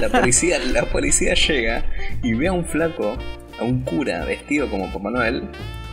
[0.00, 1.84] La policía, la policía llega
[2.22, 3.18] y ve a un flaco,
[3.58, 5.42] a un cura vestido como Papá Noel.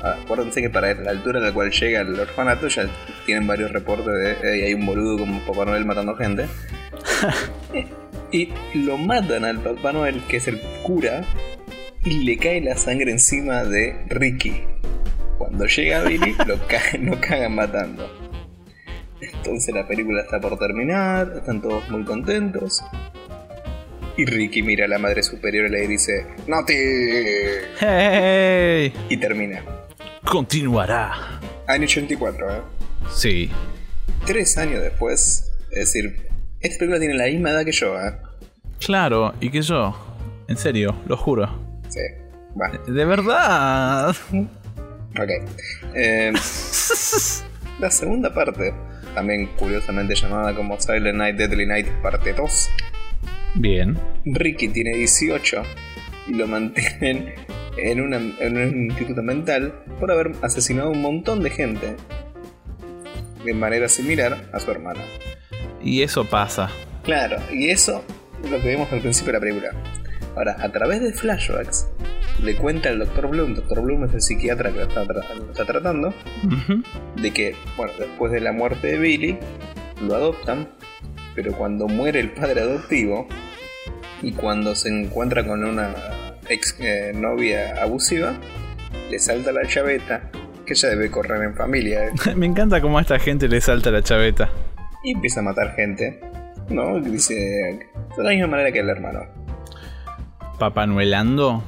[0.02, 2.88] Ah, Acuérdense que para la altura a la cual llega el orfanato ya
[3.26, 4.06] tienen varios reportes
[4.42, 6.46] de "Ey, hay un boludo como Papá Noel matando gente.
[8.32, 11.24] y lo matan al Papá Noel, que es el cura,
[12.06, 14.62] y le cae la sangre encima de Ricky.
[15.38, 18.27] Cuando llega Billy, lo, ca- lo cagan matando.
[19.38, 22.84] Entonces la película está por terminar, están todos muy contentos.
[24.18, 26.74] Y Ricky mira a la madre superior y le dice, ¡Noti!
[27.80, 28.92] ¡Hey!
[29.10, 29.64] Y termina.
[30.26, 31.40] Continuará.
[31.68, 32.62] Año 84, ¿eh?
[33.14, 33.52] Sí.
[34.26, 36.28] Tres años después, es decir,
[36.60, 38.14] esta película tiene la misma edad que yo, ¿eh?
[38.80, 39.96] Claro, y que yo.
[40.48, 41.48] En serio, lo juro.
[41.90, 42.00] Sí,
[42.60, 42.72] va.
[42.92, 44.16] De verdad.
[44.32, 45.30] Ok.
[45.94, 46.34] Eh,
[47.80, 48.74] la segunda parte,
[49.18, 52.70] también curiosamente llamada como Silent Night, Deadly Night, parte 2.
[53.56, 53.98] Bien.
[54.26, 55.64] Ricky tiene 18
[56.28, 57.34] y lo mantienen
[57.78, 61.96] en, una- en un instituto mental por haber asesinado a un montón de gente
[63.44, 65.02] de manera similar a su hermana.
[65.84, 66.70] Y eso pasa.
[67.04, 68.04] Claro, y eso
[68.44, 69.72] es lo que vemos al principio de la película.
[70.38, 71.88] Ahora, a través de flashbacks,
[72.44, 73.28] le cuenta al Dr.
[73.28, 73.82] Bloom, Dr.
[73.82, 76.14] Bloom es el psiquiatra que lo está, tra- lo está tratando,
[77.16, 79.40] de que, bueno, después de la muerte de Billy,
[80.02, 80.68] lo adoptan,
[81.34, 83.28] pero cuando muere el padre adoptivo
[84.22, 85.94] y cuando se encuentra con una
[86.50, 88.34] ex eh, novia abusiva,
[89.10, 90.30] le salta la chaveta,
[90.66, 92.12] que ella debe correr en familia, ¿eh?
[92.36, 94.50] Me encanta cómo a esta gente le salta la chaveta.
[95.04, 96.20] y empieza a matar gente.
[96.70, 99.22] No, dice de la misma manera que el hermano.
[100.60, 101.64] Papá Noelando.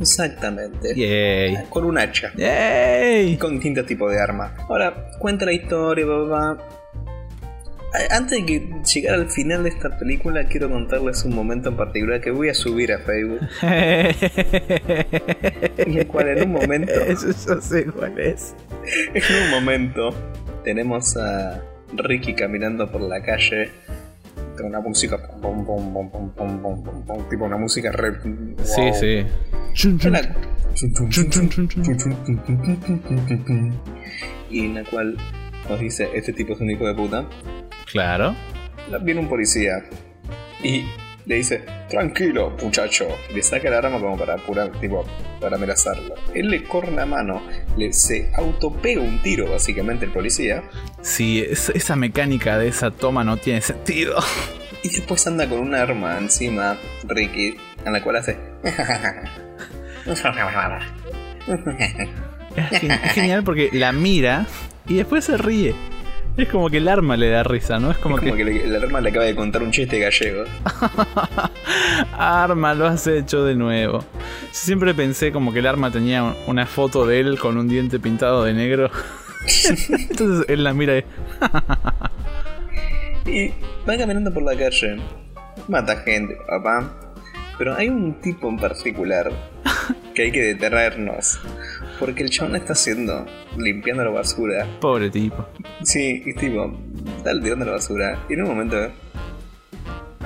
[0.00, 0.94] Exactamente.
[0.94, 1.56] Yay.
[1.70, 2.32] Con un hacha.
[2.36, 3.36] Yay.
[3.38, 4.52] con distintos tipos de armas.
[4.68, 6.58] Ahora, cuenta la historia, papá.
[8.10, 12.20] Antes de que llegar al final de esta película, quiero contarles un momento en particular
[12.20, 13.40] que voy a subir a Facebook.
[15.78, 18.54] En el cual en un momento, Eso yo sé cuál es.
[19.14, 20.10] en un momento,
[20.64, 21.62] tenemos a
[21.94, 23.70] Ricky caminando por la calle
[24.62, 25.18] una música
[27.30, 28.94] tipo una música re, wow.
[28.94, 29.24] sí.
[29.74, 29.96] Sí
[34.50, 35.16] y en la cual
[35.68, 37.28] nos dice este tipo es un hijo de puta.
[37.90, 38.34] Claro.
[39.02, 39.82] Viene un policía.
[40.62, 40.84] Y
[41.26, 43.06] le dice, tranquilo, muchacho.
[43.34, 45.04] Le saca el arma como para apurar, tipo,
[45.40, 46.14] para amenazarlo.
[46.34, 47.42] Él le corre la mano,
[47.76, 50.62] le se autopega un tiro, básicamente, el policía.
[51.02, 54.16] Sí, es- esa mecánica de esa toma no tiene sentido.
[54.82, 56.76] Y después anda con un arma encima,
[57.08, 58.36] Ricky, en la cual hace.
[62.56, 62.80] Es
[63.14, 64.46] genial porque la mira
[64.86, 65.74] y después se ríe.
[66.36, 67.90] Es como que el arma le da risa, ¿no?
[67.90, 70.44] Es como, Es como que, el arma le acaba de contar un chiste gallego.
[72.18, 74.00] arma lo has hecho de nuevo.
[74.00, 74.06] Yo
[74.52, 77.98] siempre pensé como que el arma tenía un- una foto de él con un diente
[77.98, 78.90] pintado de negro.
[80.10, 81.04] Entonces él la mira y...
[83.26, 83.54] Y
[83.88, 84.96] va caminando por la calle.
[85.68, 86.92] Mata gente, papá.
[87.58, 89.32] Pero hay un tipo en particular
[90.14, 91.40] que hay que detenernos.
[91.98, 93.24] Porque el chabón está haciendo,
[93.56, 94.66] limpiando la basura.
[94.80, 95.46] Pobre tipo.
[95.82, 96.78] Sí, y tipo,
[97.16, 98.24] está tirando la basura.
[98.28, 98.76] Y en un momento,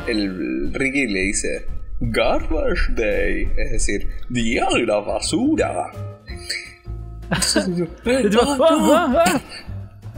[0.07, 1.67] el Ricky le dice:
[2.01, 3.49] Garbage Day.
[3.57, 5.91] Es decir, Día de la basura.
[7.31, 9.41] Entonces, yo, "Eh, Y tipo, no, "Ah, no".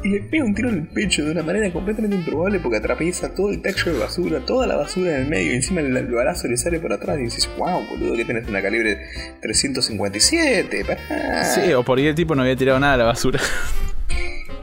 [0.03, 0.07] ah, ah".
[0.07, 3.35] Y le pega un tiro en el pecho de una manera completamente improbable porque atraviesa
[3.35, 6.07] todo el techo de basura, toda la basura en el medio, y encima el, el
[6.07, 8.99] balazo le sale por atrás y dices, wow, boludo, que tenés una calibre
[9.41, 11.45] 357, pará.
[11.45, 13.41] Sí, o por ahí el tipo no había tirado nada a la basura.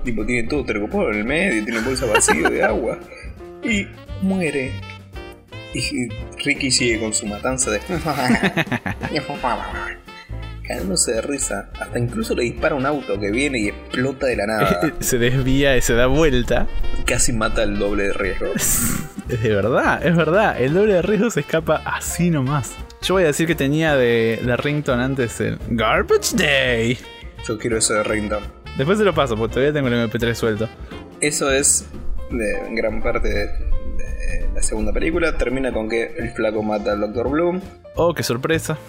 [0.04, 2.98] Tipo, tiene todo tercopor en el medio, tiene bolsa vacío de agua.
[3.64, 3.88] Y
[4.22, 4.72] muere.
[5.74, 6.10] Y
[6.44, 7.80] Ricky sigue con su matanza de...
[10.70, 11.72] Cagándose de risa.
[11.80, 14.94] Hasta incluso le dispara un auto que viene y explota de la nada.
[15.00, 16.68] se desvía y se da vuelta.
[17.08, 18.48] Casi mata el doble de riesgo.
[19.30, 20.60] Es de verdad, es verdad.
[20.60, 22.76] El doble de riesgo se escapa así nomás.
[23.04, 26.98] Yo voy a decir que tenía de, de rington antes el Garbage Day.
[27.48, 28.42] Yo quiero eso de Rington.
[28.76, 30.68] Después se lo paso, porque todavía tengo el MP3 suelto.
[31.22, 31.86] Eso es
[32.32, 35.38] de gran parte de, de la segunda película.
[35.38, 37.30] Termina con que el flaco mata al Dr.
[37.30, 37.62] Bloom.
[37.96, 38.80] Oh, qué sorpresa.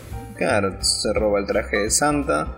[0.40, 2.48] Claro, se roba el traje de Santa.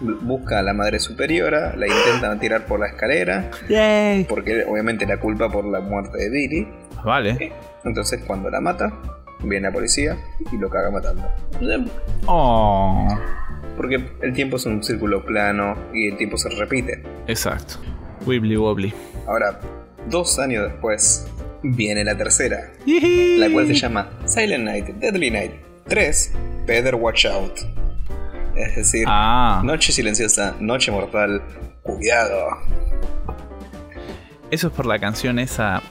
[0.00, 1.74] bu- Busca a la madre superiora.
[1.76, 3.50] La intenta tirar por la escalera.
[3.68, 4.24] Yay.
[4.24, 6.68] Porque obviamente la culpa por la muerte de Billy.
[7.02, 7.52] Vale.
[7.84, 8.92] Entonces cuando la mata,
[9.42, 10.16] viene la policía
[10.52, 11.24] y lo caga matando.
[12.26, 13.08] Oh.
[13.76, 17.02] Porque el tiempo es un círculo plano y el tiempo se repite.
[17.26, 17.76] Exacto.
[18.26, 18.92] Wibbly wobbly.
[19.26, 19.58] Ahora,
[20.08, 21.26] dos años después,
[21.62, 22.70] viene la tercera.
[22.86, 25.52] La cual se llama Silent Night, Deadly Night
[25.88, 26.32] 3,
[26.66, 27.52] Better Watch Out.
[28.56, 29.60] Es decir, Ah.
[29.64, 31.42] Noche Silenciosa, Noche Mortal,
[31.82, 32.46] cuidado.
[34.50, 35.82] Eso es por la canción esa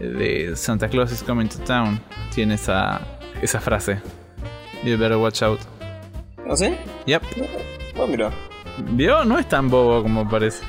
[0.00, 2.00] de Santa Claus is Coming to Town.
[2.34, 3.00] Tiene esa,
[3.42, 4.00] esa frase.
[4.84, 5.60] You better watch out.
[6.46, 6.76] ¿No sé?
[7.06, 7.22] Yep.
[7.96, 8.30] Oh, mira.
[8.90, 9.24] ¿Vio?
[9.24, 10.62] No es tan bobo como parece.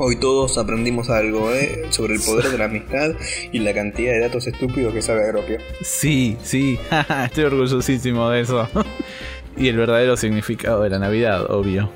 [0.00, 1.86] Hoy todos aprendimos algo ¿eh?
[1.90, 3.10] sobre el poder de la amistad
[3.50, 5.58] y la cantidad de datos estúpidos que sabe Agropio.
[5.82, 6.78] Sí, sí.
[7.24, 8.68] Estoy orgullosísimo de eso.
[9.56, 11.90] y el verdadero significado de la Navidad, obvio.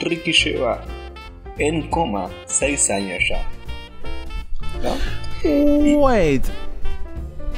[0.00, 0.82] Ricky lleva
[1.58, 3.46] en coma 6 años ya.
[4.82, 6.00] ¿No?
[6.00, 6.44] Wait.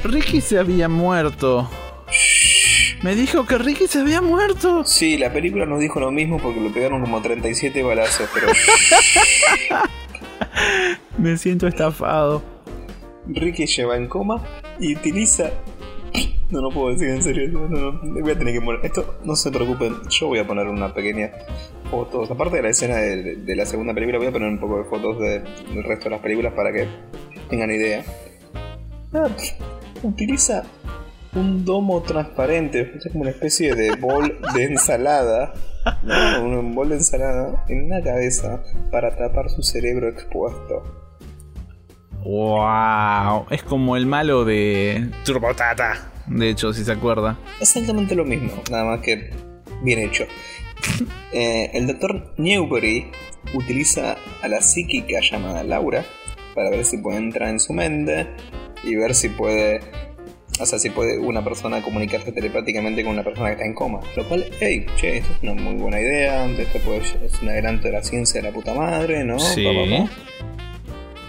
[0.03, 1.69] Ricky se había muerto.
[3.03, 4.83] Me dijo que Ricky se había muerto.
[4.85, 8.47] Sí, la película nos dijo lo mismo porque le pegaron como 37 balazos, pero
[11.17, 12.41] Me siento estafado.
[13.27, 14.43] Ricky lleva en coma
[14.79, 15.51] y utiliza.
[16.49, 18.79] No, no puedo decir en serio, no, no, no, voy a tener que morir.
[18.83, 21.31] Esto, no se preocupen, yo voy a poner una pequeña
[21.91, 22.29] fotos.
[22.31, 24.83] Aparte de la escena de, de la segunda película, voy a poner un poco de
[24.85, 26.87] fotos de- del resto de las películas para que
[27.49, 28.03] tengan idea.
[29.13, 29.27] Ah,
[30.01, 30.63] utiliza
[31.33, 35.53] un domo transparente, es como una especie de bol de ensalada.
[36.03, 36.59] ¿no?
[36.59, 38.61] Un bol de ensalada en una cabeza
[38.91, 40.83] para tapar su cerebro expuesto.
[42.23, 43.45] Wow.
[43.49, 46.11] Es como el malo de Turbotata.
[46.27, 47.39] De hecho, si se acuerda.
[47.59, 49.31] Exactamente lo mismo, nada más que
[49.81, 50.25] bien hecho.
[51.31, 53.11] Eh, el doctor Newbury
[53.53, 56.03] utiliza a la psíquica llamada Laura
[56.55, 58.27] para ver si puede entrar en su mente
[58.83, 59.81] y ver si puede,
[60.59, 63.99] o sea, si puede una persona comunicarse telepáticamente con una persona que está en coma.
[64.15, 67.87] Lo cual, hey, che, esto es una muy buena idea, esto puede- es un adelanto
[67.87, 69.39] de la ciencia de la puta madre, ¿no?
[69.39, 69.65] Sí.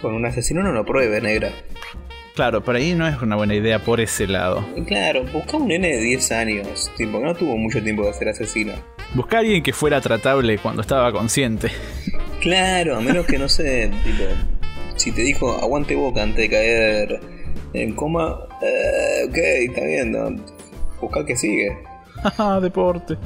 [0.03, 1.51] Con un asesino no lo pruebe, negra.
[2.35, 4.65] Claro, por ahí no es una buena idea por ese lado.
[4.87, 8.29] Claro, busca un nene de 10 años, tipo, que no tuvo mucho tiempo de ser
[8.31, 8.73] asesino.
[9.15, 11.69] Buscar a alguien que fuera tratable cuando estaba consciente.
[12.41, 14.25] Claro, a menos que no sé, tipo,
[14.97, 17.21] si te dijo aguante boca antes de caer
[17.73, 20.31] en coma, eh, ok, está bien, ¿no?
[21.01, 21.79] busca que sigue.
[22.23, 23.17] Haha, deporte.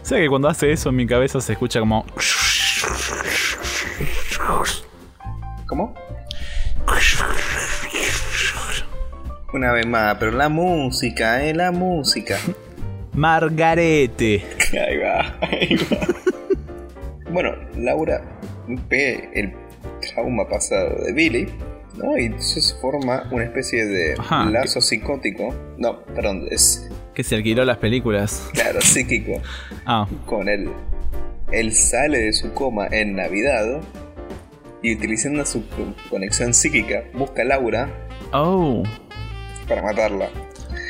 [0.00, 2.04] O sea que cuando hace eso en mi cabeza se escucha como...
[5.66, 5.94] ¿Cómo?
[9.52, 12.38] Una vez más, pero la música, eh, la música.
[13.12, 14.44] Margarete.
[14.72, 15.98] Ahí va, ahí va.
[17.30, 18.22] bueno, Laura
[19.34, 19.52] el
[20.18, 21.46] trauma pasado de Billy,
[21.96, 22.16] ¿no?
[22.18, 24.44] Y entonces forma una especie de Ajá.
[24.50, 25.54] lazo psicótico.
[25.76, 28.48] No, perdón, es, Que se alquiló las películas.
[28.52, 29.40] claro, psíquico.
[29.86, 30.70] Ah, Con él.
[31.52, 33.80] Él sale de su coma en Navidad
[34.82, 35.64] y utilizando su
[36.10, 37.88] conexión psíquica busca a Laura
[38.32, 38.82] oh.
[39.66, 40.28] para matarla.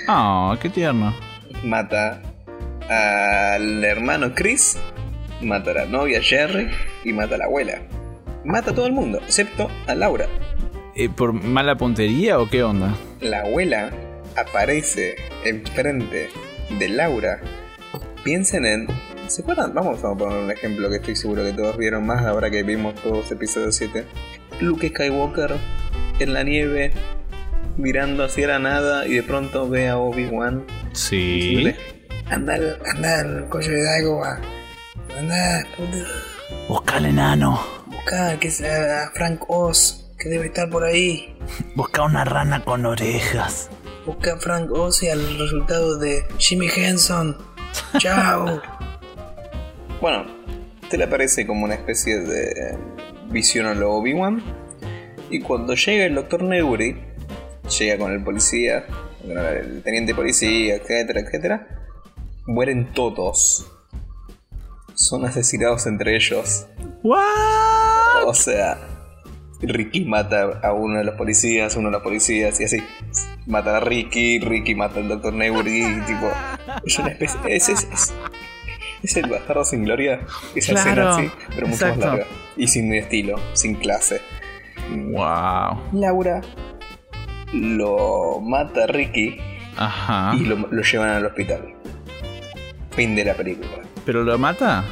[0.08, 1.14] Ah, qué tierno.
[1.62, 2.20] Mata
[2.88, 4.76] al hermano Chris,
[5.42, 6.68] mata a la novia Jerry
[7.04, 7.82] y mata a la abuela.
[8.48, 10.26] Mata a todo el mundo, excepto a Laura.
[10.94, 12.94] Eh, ¿Por mala puntería o qué onda?
[13.20, 13.90] La abuela
[14.36, 16.28] aparece enfrente
[16.78, 17.40] de Laura.
[18.24, 18.86] Piensen en.
[19.26, 19.74] ¿Se acuerdan?
[19.74, 22.94] Vamos a poner un ejemplo que estoy seguro que todos vieron más ahora que vimos
[22.96, 24.04] todos episodio 7.
[24.60, 25.54] Luke Skywalker
[26.18, 26.92] en la nieve,
[27.76, 30.64] mirando hacia la nada y de pronto ve a Obi-Wan.
[30.94, 31.70] Sí.
[32.30, 34.40] Anda, al- anda al cuello de Dagobah.
[35.18, 35.98] Anda, puto.
[36.68, 37.77] Busca al enano.
[38.08, 41.36] Busca que sea Frank Oz, que debe estar por ahí.
[41.74, 43.68] Busca una rana con orejas.
[44.06, 47.36] Busca a Frank Oz y al resultado de Jimmy Henson.
[47.98, 48.62] Chao.
[50.00, 50.24] bueno,
[50.88, 52.78] te le aparece como una especie de
[53.28, 54.42] visión a lo Obi-Wan.
[55.28, 56.44] Y cuando llega el Dr.
[56.44, 56.96] Neuri,
[57.78, 58.86] llega con el policía,
[59.20, 61.68] con el teniente policía, etcétera, etcétera.
[62.46, 63.70] Mueren todos.
[64.98, 66.66] Son asesinados entre ellos.
[67.04, 68.24] ¿What?
[68.26, 68.78] O sea,
[69.62, 72.78] Ricky mata a uno de los policías, uno de los policías, y así.
[73.46, 75.32] Mata a Ricky, Ricky mata al Dr.
[75.32, 76.28] Neuri, y tipo.
[76.84, 77.38] Es una especie.
[77.46, 78.12] Es, es, es,
[79.04, 80.20] es el bastardo sin gloria.
[80.56, 82.06] Esa Claro, escena así, pero mucho exacto.
[82.06, 82.26] más larga.
[82.56, 84.20] Y sin estilo, sin clase.
[84.90, 85.80] Wow.
[85.92, 86.40] Laura
[87.52, 89.38] lo mata a Ricky
[89.76, 90.34] Ajá.
[90.36, 91.72] y lo, lo llevan al hospital.
[92.90, 93.70] Fin de la película.
[94.08, 94.84] ¿Pero lo mata?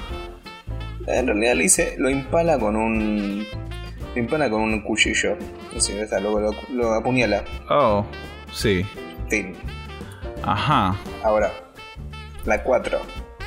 [1.07, 3.47] En realidad le dice, lo impala con un.
[4.15, 5.39] Lo impala con un cuchillo.
[5.75, 7.43] Así, lo, lo- lo apuñala.
[7.71, 8.05] Oh,
[8.53, 8.85] sí.
[9.31, 9.55] Fin.
[10.43, 10.95] Ajá.
[11.25, 11.51] Ahora,
[12.45, 12.99] la 4.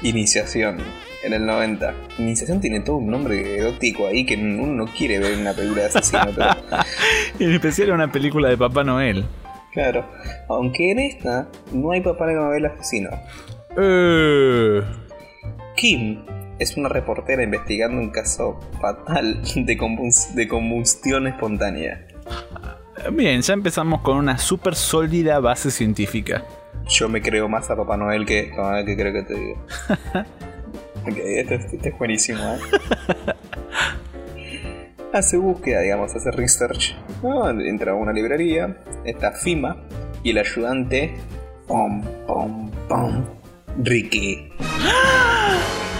[0.02, 0.80] Iniciación.
[1.24, 1.94] En el 90.
[2.18, 5.84] Iniciación tiene todo un nombre erótico ahí que uno no quiere ver en una película
[5.84, 6.50] de asesino, pero.
[7.40, 9.24] En especial una película de Papá Noel.
[9.72, 10.04] Claro.
[10.48, 13.12] Aunque en esta no hay papá Noel asesino.
[13.78, 14.82] Eh.
[15.80, 16.26] Kim
[16.60, 19.78] es una reportera investigando un caso fatal de,
[20.36, 22.06] de combustión espontánea.
[23.14, 26.44] Bien, ya empezamos con una súper sólida base científica.
[26.90, 29.66] Yo me creo más a Papá Noel que, a que creo que te digo.
[31.08, 32.60] ok, este, es- este es buenísimo, ¿eh?
[35.14, 36.96] Hace búsqueda, digamos, hace research.
[37.24, 37.50] ¿no?
[37.50, 39.78] Entra a una librería, está Fima
[40.24, 41.16] y el ayudante.
[41.68, 43.26] Pom, pom, pom.
[43.82, 44.50] Ricky.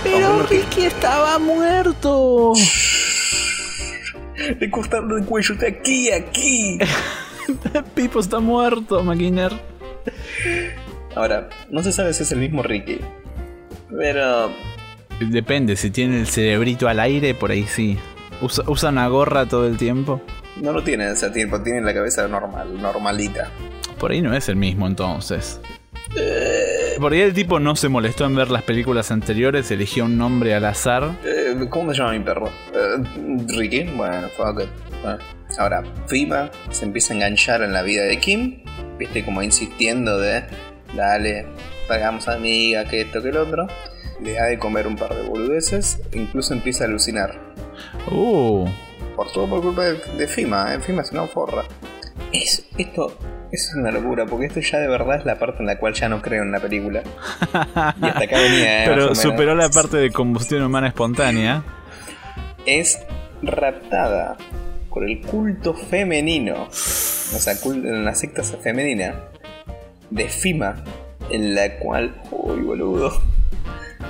[0.04, 2.54] Pero Ricky estaba muerto.
[4.60, 6.78] Le cortaron el cuello de aquí a aquí.
[7.96, 9.52] Pipo está muerto, Maquiner.
[11.16, 13.00] Ahora, no se sabe si es el mismo Ricky.
[13.90, 14.52] Pero
[15.20, 17.98] Depende, si tiene el cerebrito al aire, por ahí sí.
[18.42, 20.22] Usa, usa una gorra todo el tiempo.
[20.62, 23.52] no lo tiene ese tiempo, tiene la cabeza normal, normalita.
[24.00, 25.60] Por ahí no es el mismo entonces.
[27.00, 30.54] Por ahí el tipo no se molestó en ver las películas anteriores, eligió un nombre
[30.54, 31.12] al azar.
[31.24, 32.50] Eh, ¿Cómo se llama mi perro?
[32.74, 33.04] Eh,
[33.48, 33.84] Ricky.
[33.96, 34.70] Bueno, fuck it.
[35.02, 35.18] Bueno,
[35.58, 38.64] Ahora, Fima se empieza a enganchar en la vida de Kim.
[38.98, 40.44] Viste, como insistiendo de,
[40.94, 41.48] dale,
[41.90, 43.68] hagamos amiga, que esto, que el otro.
[44.22, 46.02] Le da de comer un par de boludeces.
[46.12, 47.40] Incluso empieza a alucinar.
[48.12, 48.68] Uh,
[49.16, 50.82] Por todo por culpa de, de Fima, ¿eh?
[50.82, 51.64] Fima es una forra.
[52.34, 53.18] Es, esto
[53.52, 56.08] es una locura, porque esto ya de verdad es la parte en la cual ya
[56.10, 57.02] no creo en la película.
[57.02, 58.88] Y hasta acá venía, ¿eh?
[58.90, 61.64] Pero superó la parte de combustión humana espontánea.
[62.66, 63.00] es
[63.42, 64.38] raptada
[64.90, 69.16] por el culto femenino, o sea, cul- en la secta femenina
[70.10, 70.84] de Fima,
[71.30, 73.12] en la cual, uy boludo,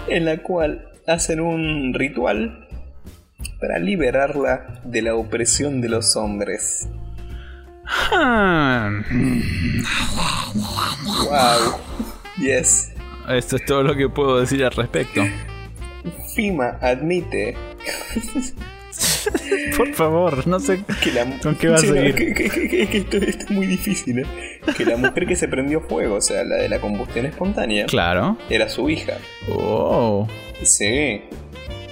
[0.08, 2.68] en la cual hacen un ritual
[3.60, 6.88] para liberarla de la opresión de los hombres.
[11.30, 11.80] Wow,
[12.40, 12.92] yes.
[13.30, 15.22] Esto es todo lo que puedo decir al respecto.
[16.36, 17.56] Fima admite
[19.78, 22.16] Por favor, no sé Que la, con qué va a Sí, seguir.
[22.16, 24.26] que, que- que- que- que esto, esto es muy difícil, ¿eh?
[24.78, 28.38] Que la mujer que se prendió fuego, o sea, la de la combustión espontánea, Claro.
[28.50, 29.14] era su hija.
[29.50, 30.28] Oh.
[30.64, 31.22] Sí.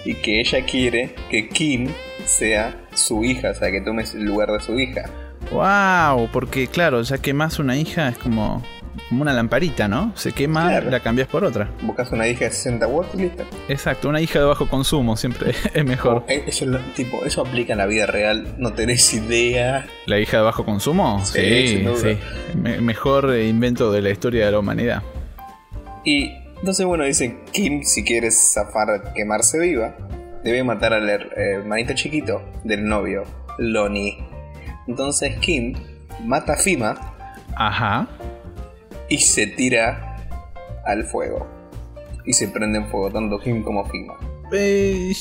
[0.06, 1.90] Y que ella quiere que Kim
[2.26, 5.04] sea su hija, o sea, que tome el lugar de su hija.
[5.52, 8.62] Wow, porque claro, ya quemas una hija es como,
[9.10, 10.12] como una lamparita, ¿no?
[10.16, 10.90] Se quema, Claro.
[10.92, 11.70] la cambias por otra.
[11.82, 13.44] Buscas una hija de 60 watts y listo.
[13.70, 16.26] Exacto, una hija de bajo consumo siempre es mejor.
[16.28, 16.66] Eh, Eso,
[16.96, 19.88] tipo, eso aplica en la vida real, no tenés idea.
[20.06, 21.24] ¿La hija de bajo consumo?
[21.26, 22.18] Sí, Sí.
[22.56, 25.02] Me- mejor invento de la historia de la humanidad.
[26.04, 29.96] Y entonces, bueno, dicen Kim, si quiere zafar, quemarse viva,
[30.44, 33.24] debe matar al her- hermanito chiquito del novio,
[33.58, 34.18] Lonnie.
[34.88, 35.74] Entonces Kim
[36.26, 36.96] mata a Fima
[37.56, 38.08] Ajá.
[39.10, 40.16] y se tira
[40.86, 41.48] al fuego.
[42.26, 44.16] Y se prende en fuego tanto Kim como Fima.
[44.52, 45.12] Eh,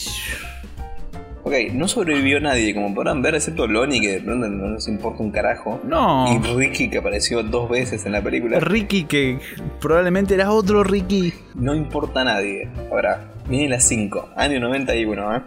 [1.43, 5.23] Ok, no sobrevivió nadie, como podrán ver, excepto Lonnie, que de pronto no nos importa
[5.23, 5.81] un carajo.
[5.85, 6.27] no.
[6.35, 8.59] Y Ricky, que apareció dos veces en la película.
[8.59, 9.39] Ricky, que
[9.81, 11.33] probablemente era otro Ricky.
[11.55, 12.69] No importa a nadie.
[12.91, 15.43] Ahora, viene las 5, año 91, ¿eh?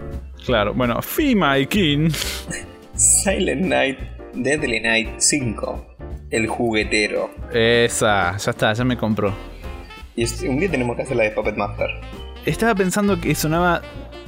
[0.45, 2.09] Claro, bueno, Fima y King.
[2.99, 3.97] Silent Night,
[4.33, 5.95] Deadly Night 5,
[6.31, 7.29] El juguetero.
[7.53, 9.33] Esa, ya está, ya me compró.
[10.17, 11.87] Y es- un día tenemos que hacer la de Puppet Master.
[12.45, 13.81] Estaba pensando que sonaba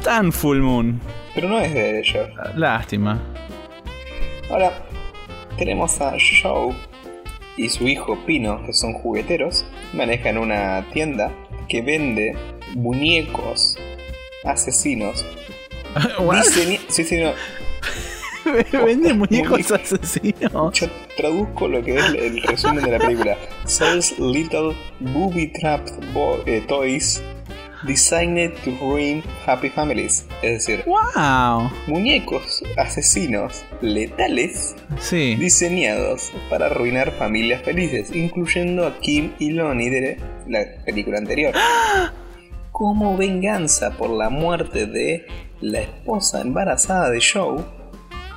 [0.04, 1.02] tan Full Moon.
[1.36, 2.30] Pero no es de ellos.
[2.56, 3.20] Lástima.
[4.50, 4.72] Ahora,
[5.58, 6.74] tenemos a Joe
[7.58, 9.66] y su hijo Pino, que son jugueteros.
[9.94, 11.30] Manejan una tienda
[11.68, 12.36] que vende
[12.74, 13.78] muñecos
[14.46, 15.26] asesinos.
[16.20, 17.32] Diseña- sí, sí, no.
[18.86, 19.76] Vende muñecos Muñeco.
[19.76, 20.74] asesinos.
[20.80, 20.88] Yo
[21.18, 23.38] traduzco lo que es el resumen de la película.
[23.66, 25.92] Sells little booby trapped
[26.48, 27.22] eh, toys
[27.88, 30.26] designed to ruin happy families.
[30.42, 31.72] Es decir, Wow.
[31.88, 35.36] muñecos asesinos letales Sí.
[35.36, 40.18] diseñados para arruinar familias felices, incluyendo a Kim y Lonnie de
[40.48, 41.54] la película anterior.
[42.72, 45.26] Como venganza por la muerte de
[45.60, 47.64] la esposa embarazada de Joe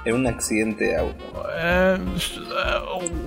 [0.05, 1.47] en un accidente de auto.
[1.59, 1.99] Eh,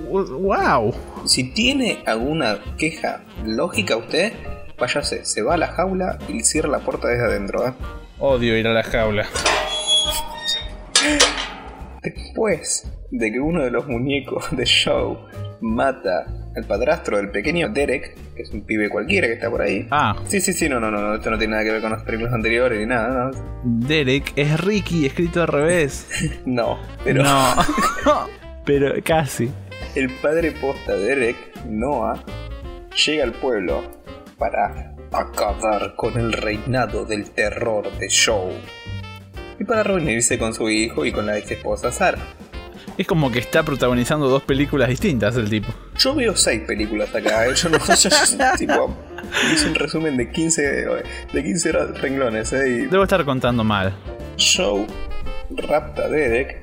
[0.08, 0.94] wow.
[1.24, 4.32] Si tiene alguna queja lógica usted,
[4.78, 7.66] váyase, se va a la jaula y cierra la puerta desde adentro.
[7.66, 7.72] ¿eh?
[8.18, 9.26] Odio ir a la jaula.
[12.02, 15.18] Después de que uno de los muñecos de Joe
[15.60, 16.26] mata
[16.58, 19.86] al padrastro del pequeño Derek, que es un pibe cualquiera que está por ahí.
[19.90, 21.92] Ah, Sí, sí, sí, no, no, no, no, esto no tiene nada que ver con
[21.92, 23.58] las películas anteriores ni nada, no.
[23.64, 26.06] Derek es Ricky escrito al revés.
[26.46, 27.54] No, pero No.
[28.64, 29.50] Pero casi.
[29.94, 31.36] el padre posta de Derek,
[31.66, 32.22] Noah,
[33.06, 33.82] llega al pueblo
[34.36, 38.52] para acabar con el reinado del terror de Joe.
[39.58, 42.20] Y para reunirse con su hijo y con la ex esposa Sarah.
[42.98, 45.68] Es como que está protagonizando dos películas distintas el tipo.
[45.96, 47.54] Yo veo seis películas acá, ¿eh?
[47.54, 48.10] yo no yo,
[48.58, 48.96] tipo,
[49.54, 50.62] hice un resumen de 15,
[51.32, 52.68] de 15 renglones, ¿eh?
[52.68, 53.94] y Debo estar contando mal.
[54.36, 54.84] Joe
[55.50, 56.58] rapta a Derek,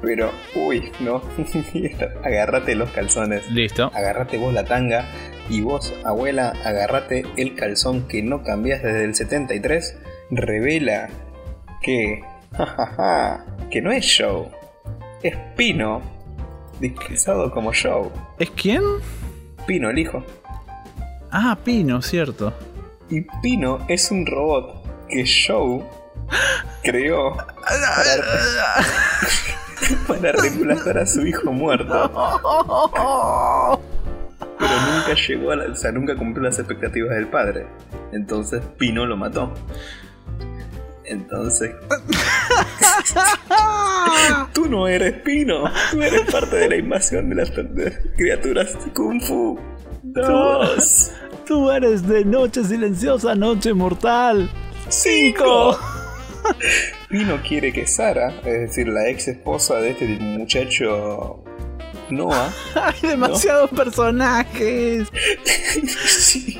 [0.00, 1.22] pero, uy, no,
[2.24, 3.90] agárrate los calzones, Listo.
[3.92, 5.06] agárrate vos la tanga,
[5.48, 9.96] y vos, abuela, agárrate el calzón que no cambias desde el 73,
[10.30, 11.08] revela
[11.82, 12.22] que,
[12.56, 14.59] jajaja, que no es Joe,
[15.22, 16.02] es Pino,
[16.80, 18.10] disfrazado como Joe.
[18.38, 18.82] ¿Es quién?
[19.66, 20.24] Pino, el hijo.
[21.30, 22.52] Ah, Pino, cierto.
[23.08, 25.84] Y Pino es un robot que Joe
[26.82, 27.46] creó para,
[30.08, 32.10] para reemplazar a su hijo muerto.
[34.58, 37.66] Pero nunca llegó a la, o sea, nunca cumplió las expectativas del padre.
[38.12, 39.52] Entonces Pino lo mató.
[41.10, 41.72] Entonces.
[44.54, 45.64] tú no eres Pino.
[45.90, 47.50] Tú eres parte de la invasión de las
[48.16, 49.58] criaturas Kung Fu.
[50.02, 51.10] Dos.
[51.46, 54.48] Tú eres de Noche Silenciosa, Noche Mortal.
[54.88, 55.76] ¡Cinco!
[57.08, 61.44] Pino quiere que Sara, es decir, la ex esposa de este muchacho
[62.08, 65.08] Noah, Hay demasiados personajes.
[66.06, 66.58] sí,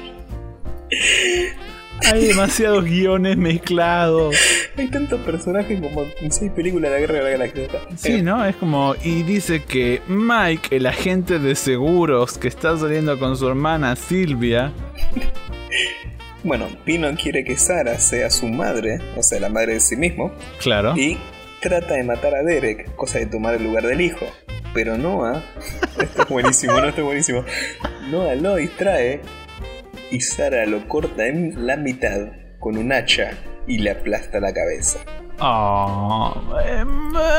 [2.12, 4.34] Hay demasiados guiones mezclados.
[4.76, 7.68] hay tantos personajes como en seis películas de la Guerra de la Galaxia.
[7.96, 8.44] Sí, ¿no?
[8.44, 8.94] Es como.
[9.04, 14.72] Y dice que Mike, el agente de seguros que está saliendo con su hermana Silvia.
[16.42, 20.32] Bueno, Pino quiere que Sara sea su madre, o sea, la madre de sí mismo,
[20.58, 20.94] Claro.
[20.96, 21.18] y
[21.60, 24.24] trata de matar a Derek, cosa de tomar el lugar del hijo.
[24.72, 25.42] Pero Noah,
[26.00, 27.44] esto es buenísimo, no, esto es buenísimo.
[28.10, 29.20] Noah lo distrae
[30.10, 33.32] y Sara lo corta en la mitad con un hacha
[33.66, 35.00] y le aplasta la cabeza.
[35.42, 36.84] Oh, eh,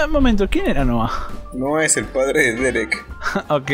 [0.09, 1.11] momento, ¿quién era Noah?
[1.53, 3.05] No es el padre de Derek.
[3.49, 3.71] ok.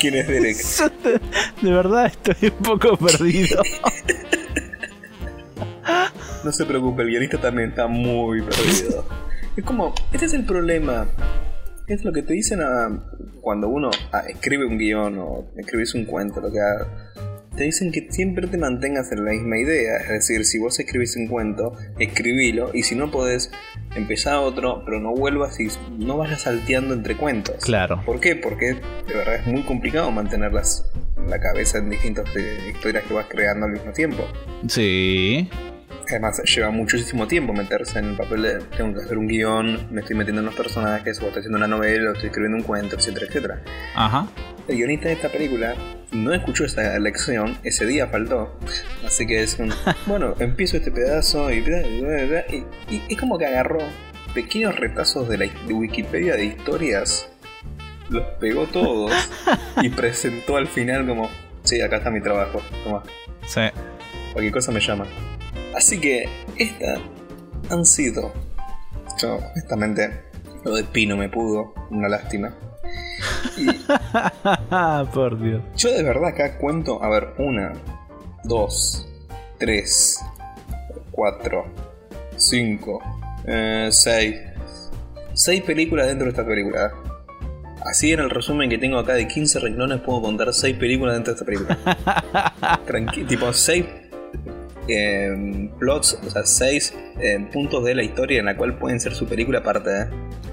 [0.00, 0.56] ¿Quién es Derek?
[1.62, 3.62] De verdad estoy un poco perdido.
[6.44, 9.04] No se preocupe, el guionista también está muy perdido.
[9.56, 11.08] Es como, este es el problema.
[11.88, 12.88] Es lo que te dicen a,
[13.40, 16.86] cuando uno ah, escribe un guion o escribes un cuento, lo que haga.
[17.56, 19.96] Te dicen que siempre te mantengas en la misma idea.
[19.96, 22.70] Es decir, si vos escribís un cuento, escribilo.
[22.74, 23.50] Y si no podés,
[23.94, 27.56] empezá otro, pero no vuelvas y no vayas salteando entre cuentos.
[27.64, 28.02] Claro.
[28.04, 28.36] ¿Por qué?
[28.36, 28.74] Porque
[29.06, 30.84] de verdad es muy complicado mantenerlas
[31.16, 34.24] en la cabeza en distintas eh, historias que vas creando al mismo tiempo.
[34.68, 35.48] Sí.
[36.08, 40.02] Además, lleva muchísimo tiempo meterse en el papel de tengo que hacer un guion, me
[40.02, 42.96] estoy metiendo en los personajes, o estoy haciendo una novela, o estoy escribiendo un cuento,
[42.96, 43.62] etcétera, etcétera.
[43.94, 44.28] Ajá.
[44.68, 45.74] El guionista de esta película
[46.10, 48.58] no escuchó esa lección, ese día faltó.
[49.04, 49.72] Así que es un.
[50.06, 51.58] Bueno, empiezo este pedazo y.
[51.58, 52.64] Y,
[52.94, 53.78] y es como que agarró
[54.34, 57.28] pequeños retazos de, la, de Wikipedia de historias,
[58.10, 59.12] los pegó todos
[59.82, 61.30] y presentó al final como.
[61.62, 63.02] Sí, acá está mi trabajo, toma.
[63.46, 63.62] Sí.
[64.32, 65.06] Cualquier cosa me llama.
[65.74, 66.98] Así que estas
[67.70, 68.32] han sido.
[69.20, 70.24] Yo, honestamente,
[70.64, 72.54] lo de Pino me pudo, una lástima.
[73.56, 73.66] Y
[75.14, 75.62] Por Dios.
[75.76, 77.72] yo de verdad acá cuento, a ver, una,
[78.44, 79.06] dos,
[79.58, 80.20] tres,
[81.10, 81.66] cuatro,
[82.36, 83.02] cinco,
[83.46, 84.36] eh, seis.
[85.32, 86.92] Seis películas dentro de esta película.
[87.84, 91.34] Así en el resumen que tengo acá de 15 renglones puedo contar 6 películas dentro
[91.34, 92.80] de esta película.
[92.86, 93.84] Tranqui tipo 6
[95.78, 96.94] plots, o sea, 6
[97.52, 99.90] puntos de la historia en la cual pueden ser su película aparte.
[100.02, 100.06] ¿eh?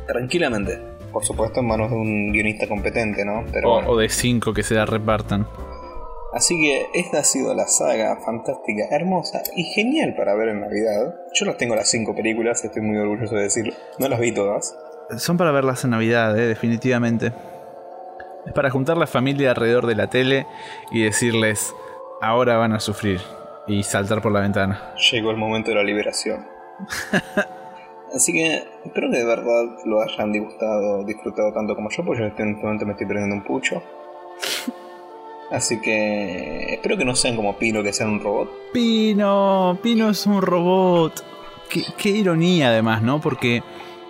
[0.08, 0.80] Tranquilamente.
[1.14, 3.46] Por supuesto en manos de un guionista competente, ¿no?
[3.54, 3.90] Pero O, bueno.
[3.92, 5.48] o de cinco que se la repartan.
[6.34, 11.14] Así que esta ha sido la saga fantástica, hermosa y genial para ver en Navidad.
[11.36, 13.74] Yo las tengo las 5 películas, estoy muy orgulloso de decirlo.
[14.00, 14.76] No las vi todas.
[15.18, 17.32] Son para verlas en Navidad, eh, definitivamente.
[18.48, 20.48] Es para juntar la familia alrededor de la tele
[20.92, 21.76] y decirles,
[22.20, 23.22] ahora van a sufrir.
[23.68, 24.94] Y saltar por la ventana.
[25.12, 26.48] Llegó el momento de la liberación.
[28.14, 32.26] Así que espero que de verdad lo hayan disgustado, disfrutado tanto como yo, porque yo
[32.26, 33.82] en este momento me estoy prendiendo un pucho.
[35.52, 38.50] Así que espero que no sean como Pino, que sean un robot.
[38.74, 41.24] Pino, Pino es un robot.
[41.70, 43.20] Qué, qué ironía además, ¿no?
[43.22, 43.62] Porque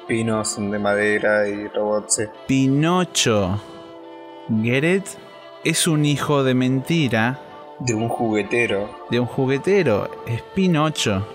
[0.07, 2.23] Pinos de madera y robots, sí.
[2.47, 3.61] Pinocho,
[4.61, 5.05] Geret,
[5.63, 7.39] es un hijo de mentira
[7.79, 8.89] De un juguetero.
[9.09, 10.09] de un juguetero.
[10.27, 11.25] Es Pinocho.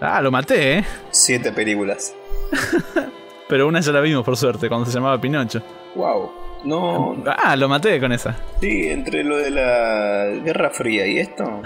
[0.00, 0.84] Ah, lo maté, ¿eh?
[1.10, 2.14] Siete películas.
[3.48, 5.60] Pero una ya la vimos, por suerte, cuando se llamaba Pinocho.
[5.94, 6.32] Wow.
[6.62, 8.36] No, Ah, lo maté con esa.
[8.60, 11.62] sí, entre lo de la Guerra Fría y esto,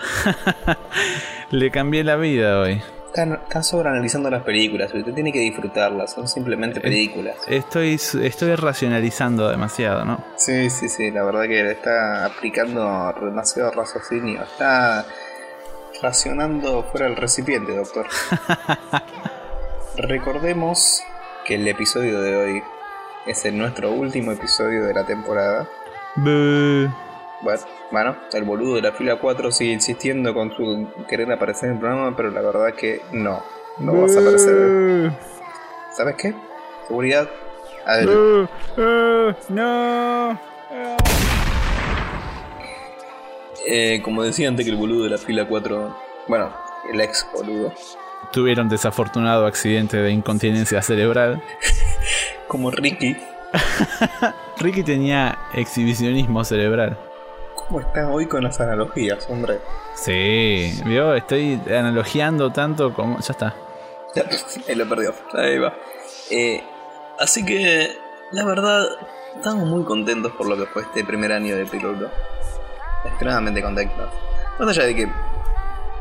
[1.50, 2.80] Le cambié la vida hoy.
[3.08, 4.92] están, sobreanalizando las películas.
[4.94, 7.36] Usted tiene que disfrutarlas, son simplemente películas.
[7.48, 10.24] Estoy, estoy racionalizando demasiado, ¿no?
[10.36, 14.42] Sí, sí, sí, la verdad que está aplicando demasiado raciocinio.
[14.42, 15.04] Está
[16.04, 18.06] racionando fuera del recipiente, doctor.
[19.96, 21.02] Recordemos
[21.46, 22.62] que el episodio de hoy
[23.26, 25.66] es el nuestro último episodio de la temporada.
[26.16, 26.90] Buh.
[27.42, 31.76] Bueno, bueno, el boludo de la fila 4 sigue insistiendo con su querer aparecer en
[31.76, 33.42] el programa, pero la verdad que no,
[33.78, 35.10] no vas a aparecer.
[35.96, 36.34] ¿Sabes qué?
[36.86, 37.28] Seguridad.
[37.86, 38.52] Adelante.
[39.48, 40.38] No.
[43.66, 45.96] Eh, como decía antes que el boludo de la fila 4,
[46.28, 46.54] bueno,
[46.92, 47.72] el ex boludo,
[48.32, 51.42] Tuvieron desafortunado accidente de incontinencia cerebral.
[52.48, 53.16] como Ricky,
[54.58, 56.98] Ricky tenía exhibicionismo cerebral.
[57.66, 59.58] ¿cómo estás hoy con las analogías, hombre?
[59.94, 63.18] Sí, vio, estoy analogiando tanto como.
[63.20, 63.54] Ya está.
[64.68, 65.74] Ahí lo perdió, ahí va.
[66.30, 66.62] Eh,
[67.18, 67.90] así que,
[68.30, 68.86] la verdad,
[69.36, 72.08] estamos muy contentos por lo que fue este primer año de piloto.
[73.04, 74.10] Extremadamente contentos.
[74.58, 75.08] Más allá de que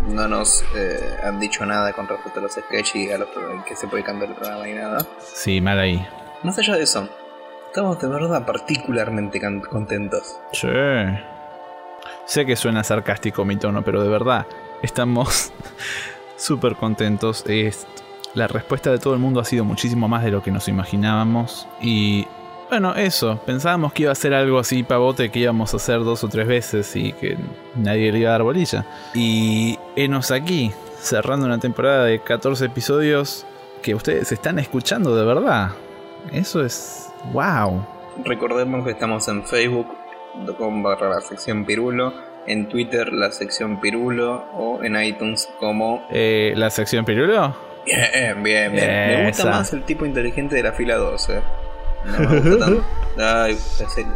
[0.07, 3.29] no nos eh, han dicho nada con respecto a los sketches y a los
[3.65, 5.05] que se puede cambiar el programa y nada.
[5.19, 6.05] Sí, mal ahí.
[6.43, 7.07] Más allá de eso,
[7.67, 9.39] estamos de verdad particularmente
[9.69, 10.37] contentos.
[10.51, 10.67] Sí.
[12.25, 14.45] Sé que suena sarcástico mi tono, pero de verdad,
[14.81, 15.51] estamos
[16.37, 17.43] súper contentos.
[17.47, 17.87] Es-
[18.33, 21.67] la respuesta de todo el mundo ha sido muchísimo más de lo que nos imaginábamos.
[21.81, 22.27] Y
[22.73, 23.39] bueno, eso.
[23.45, 26.47] Pensábamos que iba a ser algo así pavote que íbamos a hacer dos o tres
[26.47, 27.37] veces y que
[27.75, 28.83] nadie le iba a dar bolilla.
[29.13, 33.45] Y enos aquí, cerrando una temporada de 14 episodios
[33.83, 35.69] que ustedes están escuchando de verdad.
[36.31, 37.11] Eso es.
[37.31, 37.85] ¡Wow!
[38.25, 42.11] Recordemos que estamos en facebook.com barra la sección Pirulo,
[42.47, 47.55] en Twitter la sección Pirulo o en iTunes como Eh, ¿La sección Pirulo?
[47.85, 48.87] Bien, bien, bien.
[48.87, 51.62] Me gusta más el tipo inteligente de la fila 12.
[52.05, 52.83] No me gusta tanto.
[53.17, 54.13] Ay, en serio.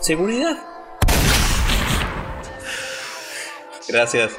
[0.00, 0.56] Seguridad.
[3.88, 4.32] Gracias.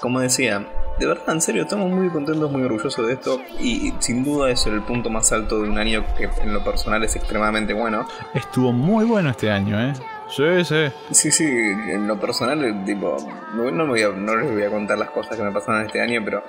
[0.00, 0.64] Como decía,
[0.98, 3.40] de verdad, en serio, estamos muy contentos, muy orgullosos de esto.
[3.60, 7.02] Y sin duda es el punto más alto de un año que en lo personal
[7.04, 8.06] es extremadamente bueno.
[8.34, 9.92] Estuvo muy bueno este año, ¿eh?
[10.28, 10.86] Sí, sí.
[11.10, 13.16] Sí, sí, en lo personal, tipo,
[13.54, 15.82] no, no me voy a- no les voy a contar las cosas que me pasaron
[15.86, 16.42] este año, pero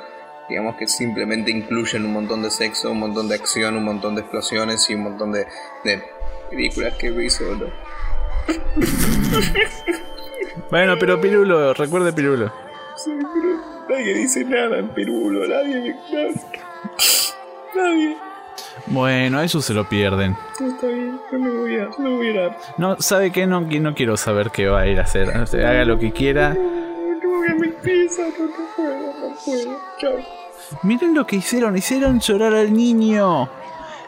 [0.50, 4.22] digamos que simplemente incluyen un montón de sexo, un montón de acción, un montón de
[4.22, 5.48] explosiones y un montón de,
[5.84, 6.04] de
[6.50, 7.72] películas que vi solo.
[10.70, 12.52] Bueno, pero Pirulo, recuerde Pirulo.
[12.96, 16.34] Sí, pero nadie dice nada en Perulo, nadie, nadie.
[17.76, 18.18] Nadie.
[18.88, 20.36] Bueno, eso se lo pierden.
[20.60, 23.48] Está bien, no me voy a, no voy a a- No, ¿sabe qué?
[23.48, 25.30] No, no quiero saber qué va a ir a hacer.
[25.38, 26.56] O sea, haga lo que quiera.
[28.18, 28.96] No puedo,
[29.30, 29.80] no puedo.
[30.00, 30.18] Chao.
[30.84, 33.50] Miren lo que hicieron, hicieron llorar al niño.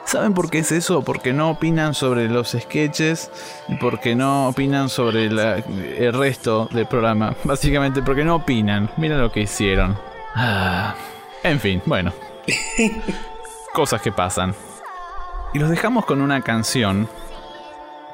[0.05, 1.01] ¿Saben por qué es eso?
[1.01, 3.31] Porque no opinan sobre los sketches
[3.67, 7.35] y porque no opinan sobre la- el resto del programa.
[7.43, 8.89] Básicamente porque no opinan.
[8.97, 9.97] Miren lo que hicieron.
[10.35, 10.93] Ah,
[11.43, 12.13] en fin, bueno.
[13.73, 14.53] Cosas que pasan.
[15.53, 17.07] Y los dejamos con una canción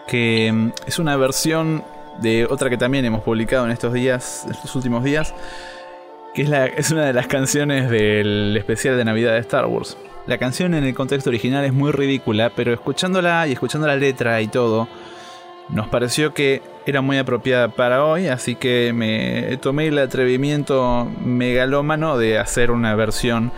[0.08, 1.84] que mm, es una versión
[2.20, 5.34] de otra que también hemos publicado en estos días, estos últimos días,
[6.34, 9.98] que es, la, es una de las canciones del especial de Navidad de Star Wars.
[10.28, 14.40] La canción en el contexto original es muy ridícula, pero escuchándola y escuchando la letra
[14.42, 14.88] y todo,
[15.70, 22.18] nos pareció que era muy apropiada para hoy, así que me tomé el atrevimiento megalómano
[22.18, 23.52] de hacer una versión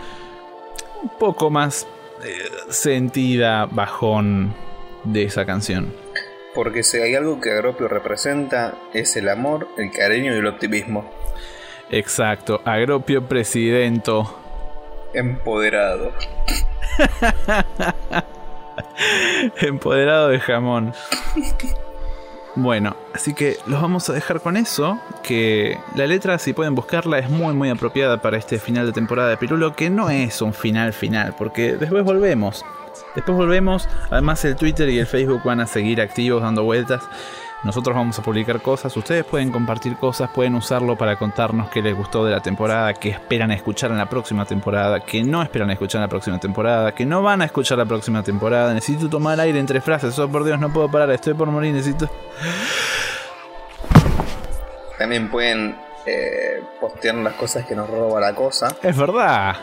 [1.02, 1.86] un poco más
[2.24, 2.32] eh,
[2.70, 4.54] sentida, bajón
[5.04, 5.92] de esa canción.
[6.54, 11.10] Porque si hay algo que Agropio representa es el amor, el cariño y el optimismo.
[11.94, 14.36] Exacto, Agropio Presidento.
[15.12, 16.10] Empoderado.
[19.60, 20.92] Empoderado de jamón.
[22.56, 24.98] Bueno, así que los vamos a dejar con eso.
[25.22, 29.28] Que la letra, si pueden buscarla, es muy muy apropiada para este final de temporada
[29.28, 29.76] de Pirulo.
[29.76, 32.64] Que no es un final final, porque después volvemos.
[33.14, 33.88] Después volvemos.
[34.10, 37.04] Además, el Twitter y el Facebook van a seguir activos dando vueltas.
[37.64, 41.96] Nosotros vamos a publicar cosas, ustedes pueden compartir cosas, pueden usarlo para contarnos qué les
[41.96, 46.00] gustó de la temporada, qué esperan escuchar en la próxima temporada, qué no esperan escuchar
[46.00, 48.74] en la próxima temporada, que no van a escuchar la próxima temporada.
[48.74, 52.10] Necesito tomar aire entre frases, oh por Dios, no puedo parar, estoy por morir, necesito...
[54.98, 55.76] También pueden
[56.06, 59.56] eh, postear las cosas que nos roba la cosa, Es verdad.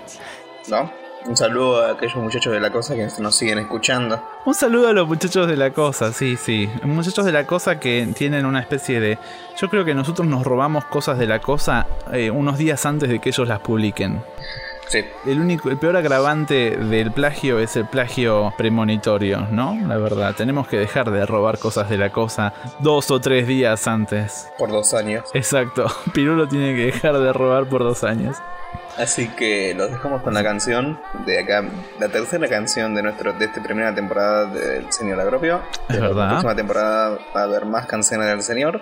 [0.67, 1.00] ¿no?
[1.25, 4.21] Un saludo a aquellos muchachos de la cosa que nos siguen escuchando.
[4.45, 6.67] Un saludo a los muchachos de la cosa, sí, sí.
[6.83, 9.19] Muchachos de la cosa que tienen una especie de...
[9.59, 13.19] Yo creo que nosotros nos robamos cosas de la cosa eh, unos días antes de
[13.19, 14.23] que ellos las publiquen.
[14.91, 15.05] Sí.
[15.25, 19.77] El único, el peor agravante del plagio es el plagio premonitorio, ¿no?
[19.87, 23.87] La verdad, tenemos que dejar de robar cosas de la cosa dos o tres días
[23.87, 24.49] antes.
[24.57, 25.23] Por dos años.
[25.33, 28.37] Exacto, Pirulo tiene que dejar de robar por dos años.
[28.97, 31.63] Así que los dejamos con la canción de acá,
[31.97, 35.61] la tercera canción de nuestro de esta primera temporada del Señor Agropio.
[35.87, 36.29] Es De La verdad.
[36.31, 38.81] próxima temporada va a haber más canciones del Señor,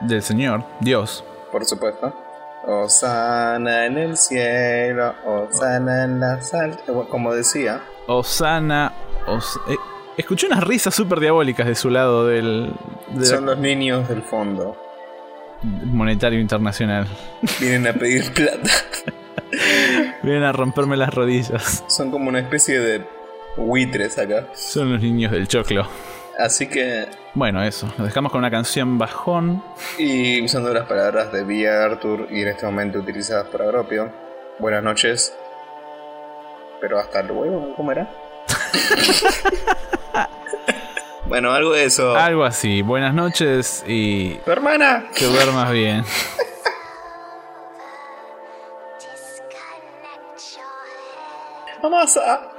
[0.00, 1.24] Del Señor, Dios.
[1.50, 2.14] por supuesto.
[2.66, 6.78] Osana en el cielo, Osana en la sal.
[7.10, 8.92] Como decía, Osana.
[9.26, 9.76] Os- eh,
[10.16, 12.72] escuché unas risas súper diabólicas de su lado del,
[13.08, 14.76] del son los niños del fondo.
[15.62, 17.06] monetario internacional.
[17.60, 18.70] Vienen a pedir plata.
[20.22, 21.84] Vienen a romperme las rodillas.
[21.88, 23.04] Son como una especie de
[23.56, 24.48] buitres acá.
[24.54, 25.86] Son los niños del choclo.
[26.38, 27.86] Así que, Bueno, eso.
[27.96, 29.62] Nos dejamos con una canción bajón.
[29.98, 34.10] y usando las palabras de Vía Arthur y en este momento utilizadas por Agropio,
[34.58, 35.32] buenas noches.
[36.80, 38.10] Pero hasta luego, ¿cómo era?
[41.26, 42.14] bueno, algo de eso.
[42.16, 42.82] Algo así.
[42.82, 45.04] Buenas noches y ¡Tu hermana!
[45.14, 46.04] que duermas bien.
[51.82, 52.53] Vamos a...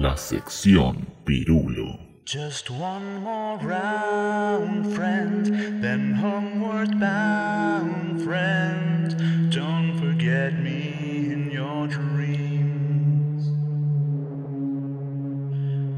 [0.00, 1.98] La sección Pirulo.
[2.24, 5.46] Just one more round, friend,
[5.82, 9.52] then homeward bound, friend.
[9.52, 13.44] Don't forget me in your dreams.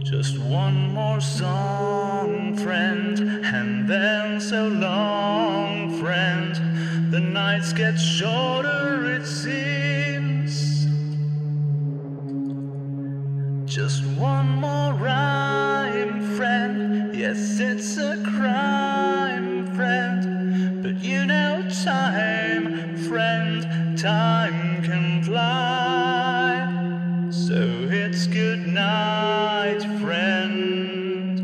[0.02, 7.12] Just one more song, friend, and then so long, friend.
[7.12, 10.14] The nights get shorter, it seems.
[13.74, 17.12] Just one more rhyme, friend.
[17.12, 20.80] Yes, it's a crime, friend.
[20.80, 26.70] But you know, time, friend, time can fly.
[27.32, 27.56] So
[27.90, 31.40] it's good night, friend.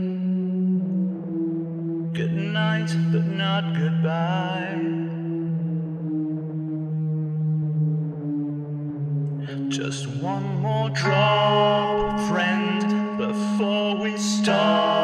[2.15, 4.80] Good night, but not goodbye.
[10.21, 15.00] One more drop, friend, before we stop,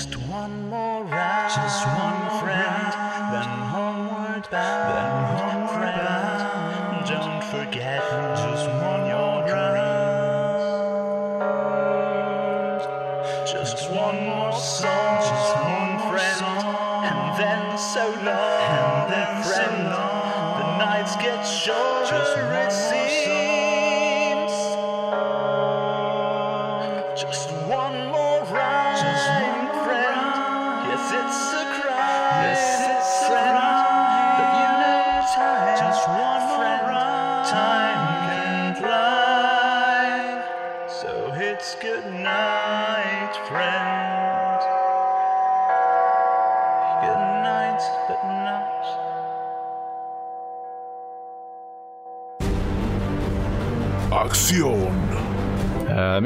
[0.00, 0.69] Just one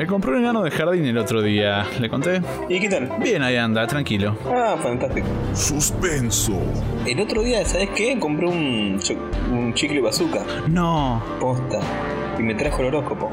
[0.04, 1.86] me compré un enano de jardín el otro día.
[1.98, 2.42] ¿Le conté?
[2.68, 3.10] ¿Y qué tal?
[3.22, 4.36] Bien, ahí anda, tranquilo.
[4.44, 5.26] Ah, fantástico.
[5.54, 6.60] Suspenso.
[7.06, 8.18] El otro día, ¿sabes qué?
[8.18, 9.00] Compré un,
[9.50, 10.44] un chicle bazooka.
[10.68, 11.22] No.
[11.40, 11.80] Posta.
[12.38, 13.30] Y me trajo el horóscopo.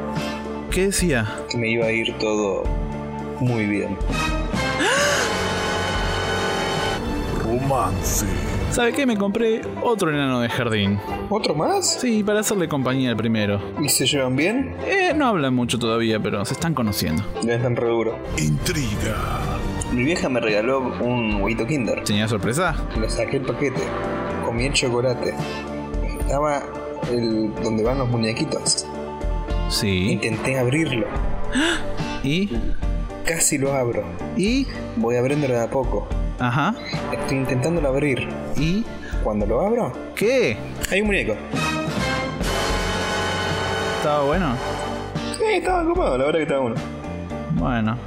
[0.72, 1.30] ¿Qué decía?
[1.49, 2.64] Que me iba a ir todo
[3.41, 3.98] muy bien.
[7.43, 8.26] Romance.
[8.72, 9.06] ¿Sabe qué?
[9.06, 10.98] Me compré otro enano de jardín.
[11.30, 11.99] ¿Otro más?
[11.99, 13.60] Sí, para hacerle compañía al primero.
[13.84, 14.76] ¿Y se llevan bien?
[14.85, 17.22] Eh, no hablan mucho todavía, pero se están conociendo.
[17.43, 18.18] Ya están re duro.
[18.38, 19.15] Intriga.
[19.91, 22.02] Mi vieja me regaló un huevito Kinder.
[22.06, 22.73] ¿Tenía sorpresa?
[22.98, 23.81] Le saqué el paquete.
[24.45, 25.34] Comí el chocolate.
[26.22, 26.64] Estaba
[27.11, 28.85] el donde van los muñequitos.
[29.68, 30.11] Sí.
[30.11, 31.07] Intenté abrirlo.
[32.23, 32.49] ¿Y?
[33.26, 34.06] Casi lo abro.
[34.38, 34.65] ¿Y?
[34.95, 36.07] Voy abriéndolo de a poco.
[36.41, 36.73] Ajá.
[37.11, 38.27] Estoy intentándolo abrir.
[38.57, 38.84] ¿Y?
[39.23, 40.57] Cuando lo abro, ¿Qué?
[40.89, 41.35] hay un muñeco.
[43.97, 44.55] ¿Estaba bueno?
[45.38, 46.76] Sí, estaba ocupado, la verdad que estaba bueno.
[47.53, 47.97] Bueno.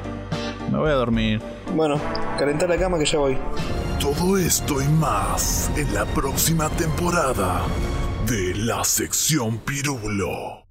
[0.72, 1.40] Me voy a dormir.
[1.76, 1.96] Bueno,
[2.36, 3.38] calentar la cama que ya voy.
[4.00, 7.60] Todo esto y más en la próxima temporada
[8.26, 10.63] de la sección Pirulo.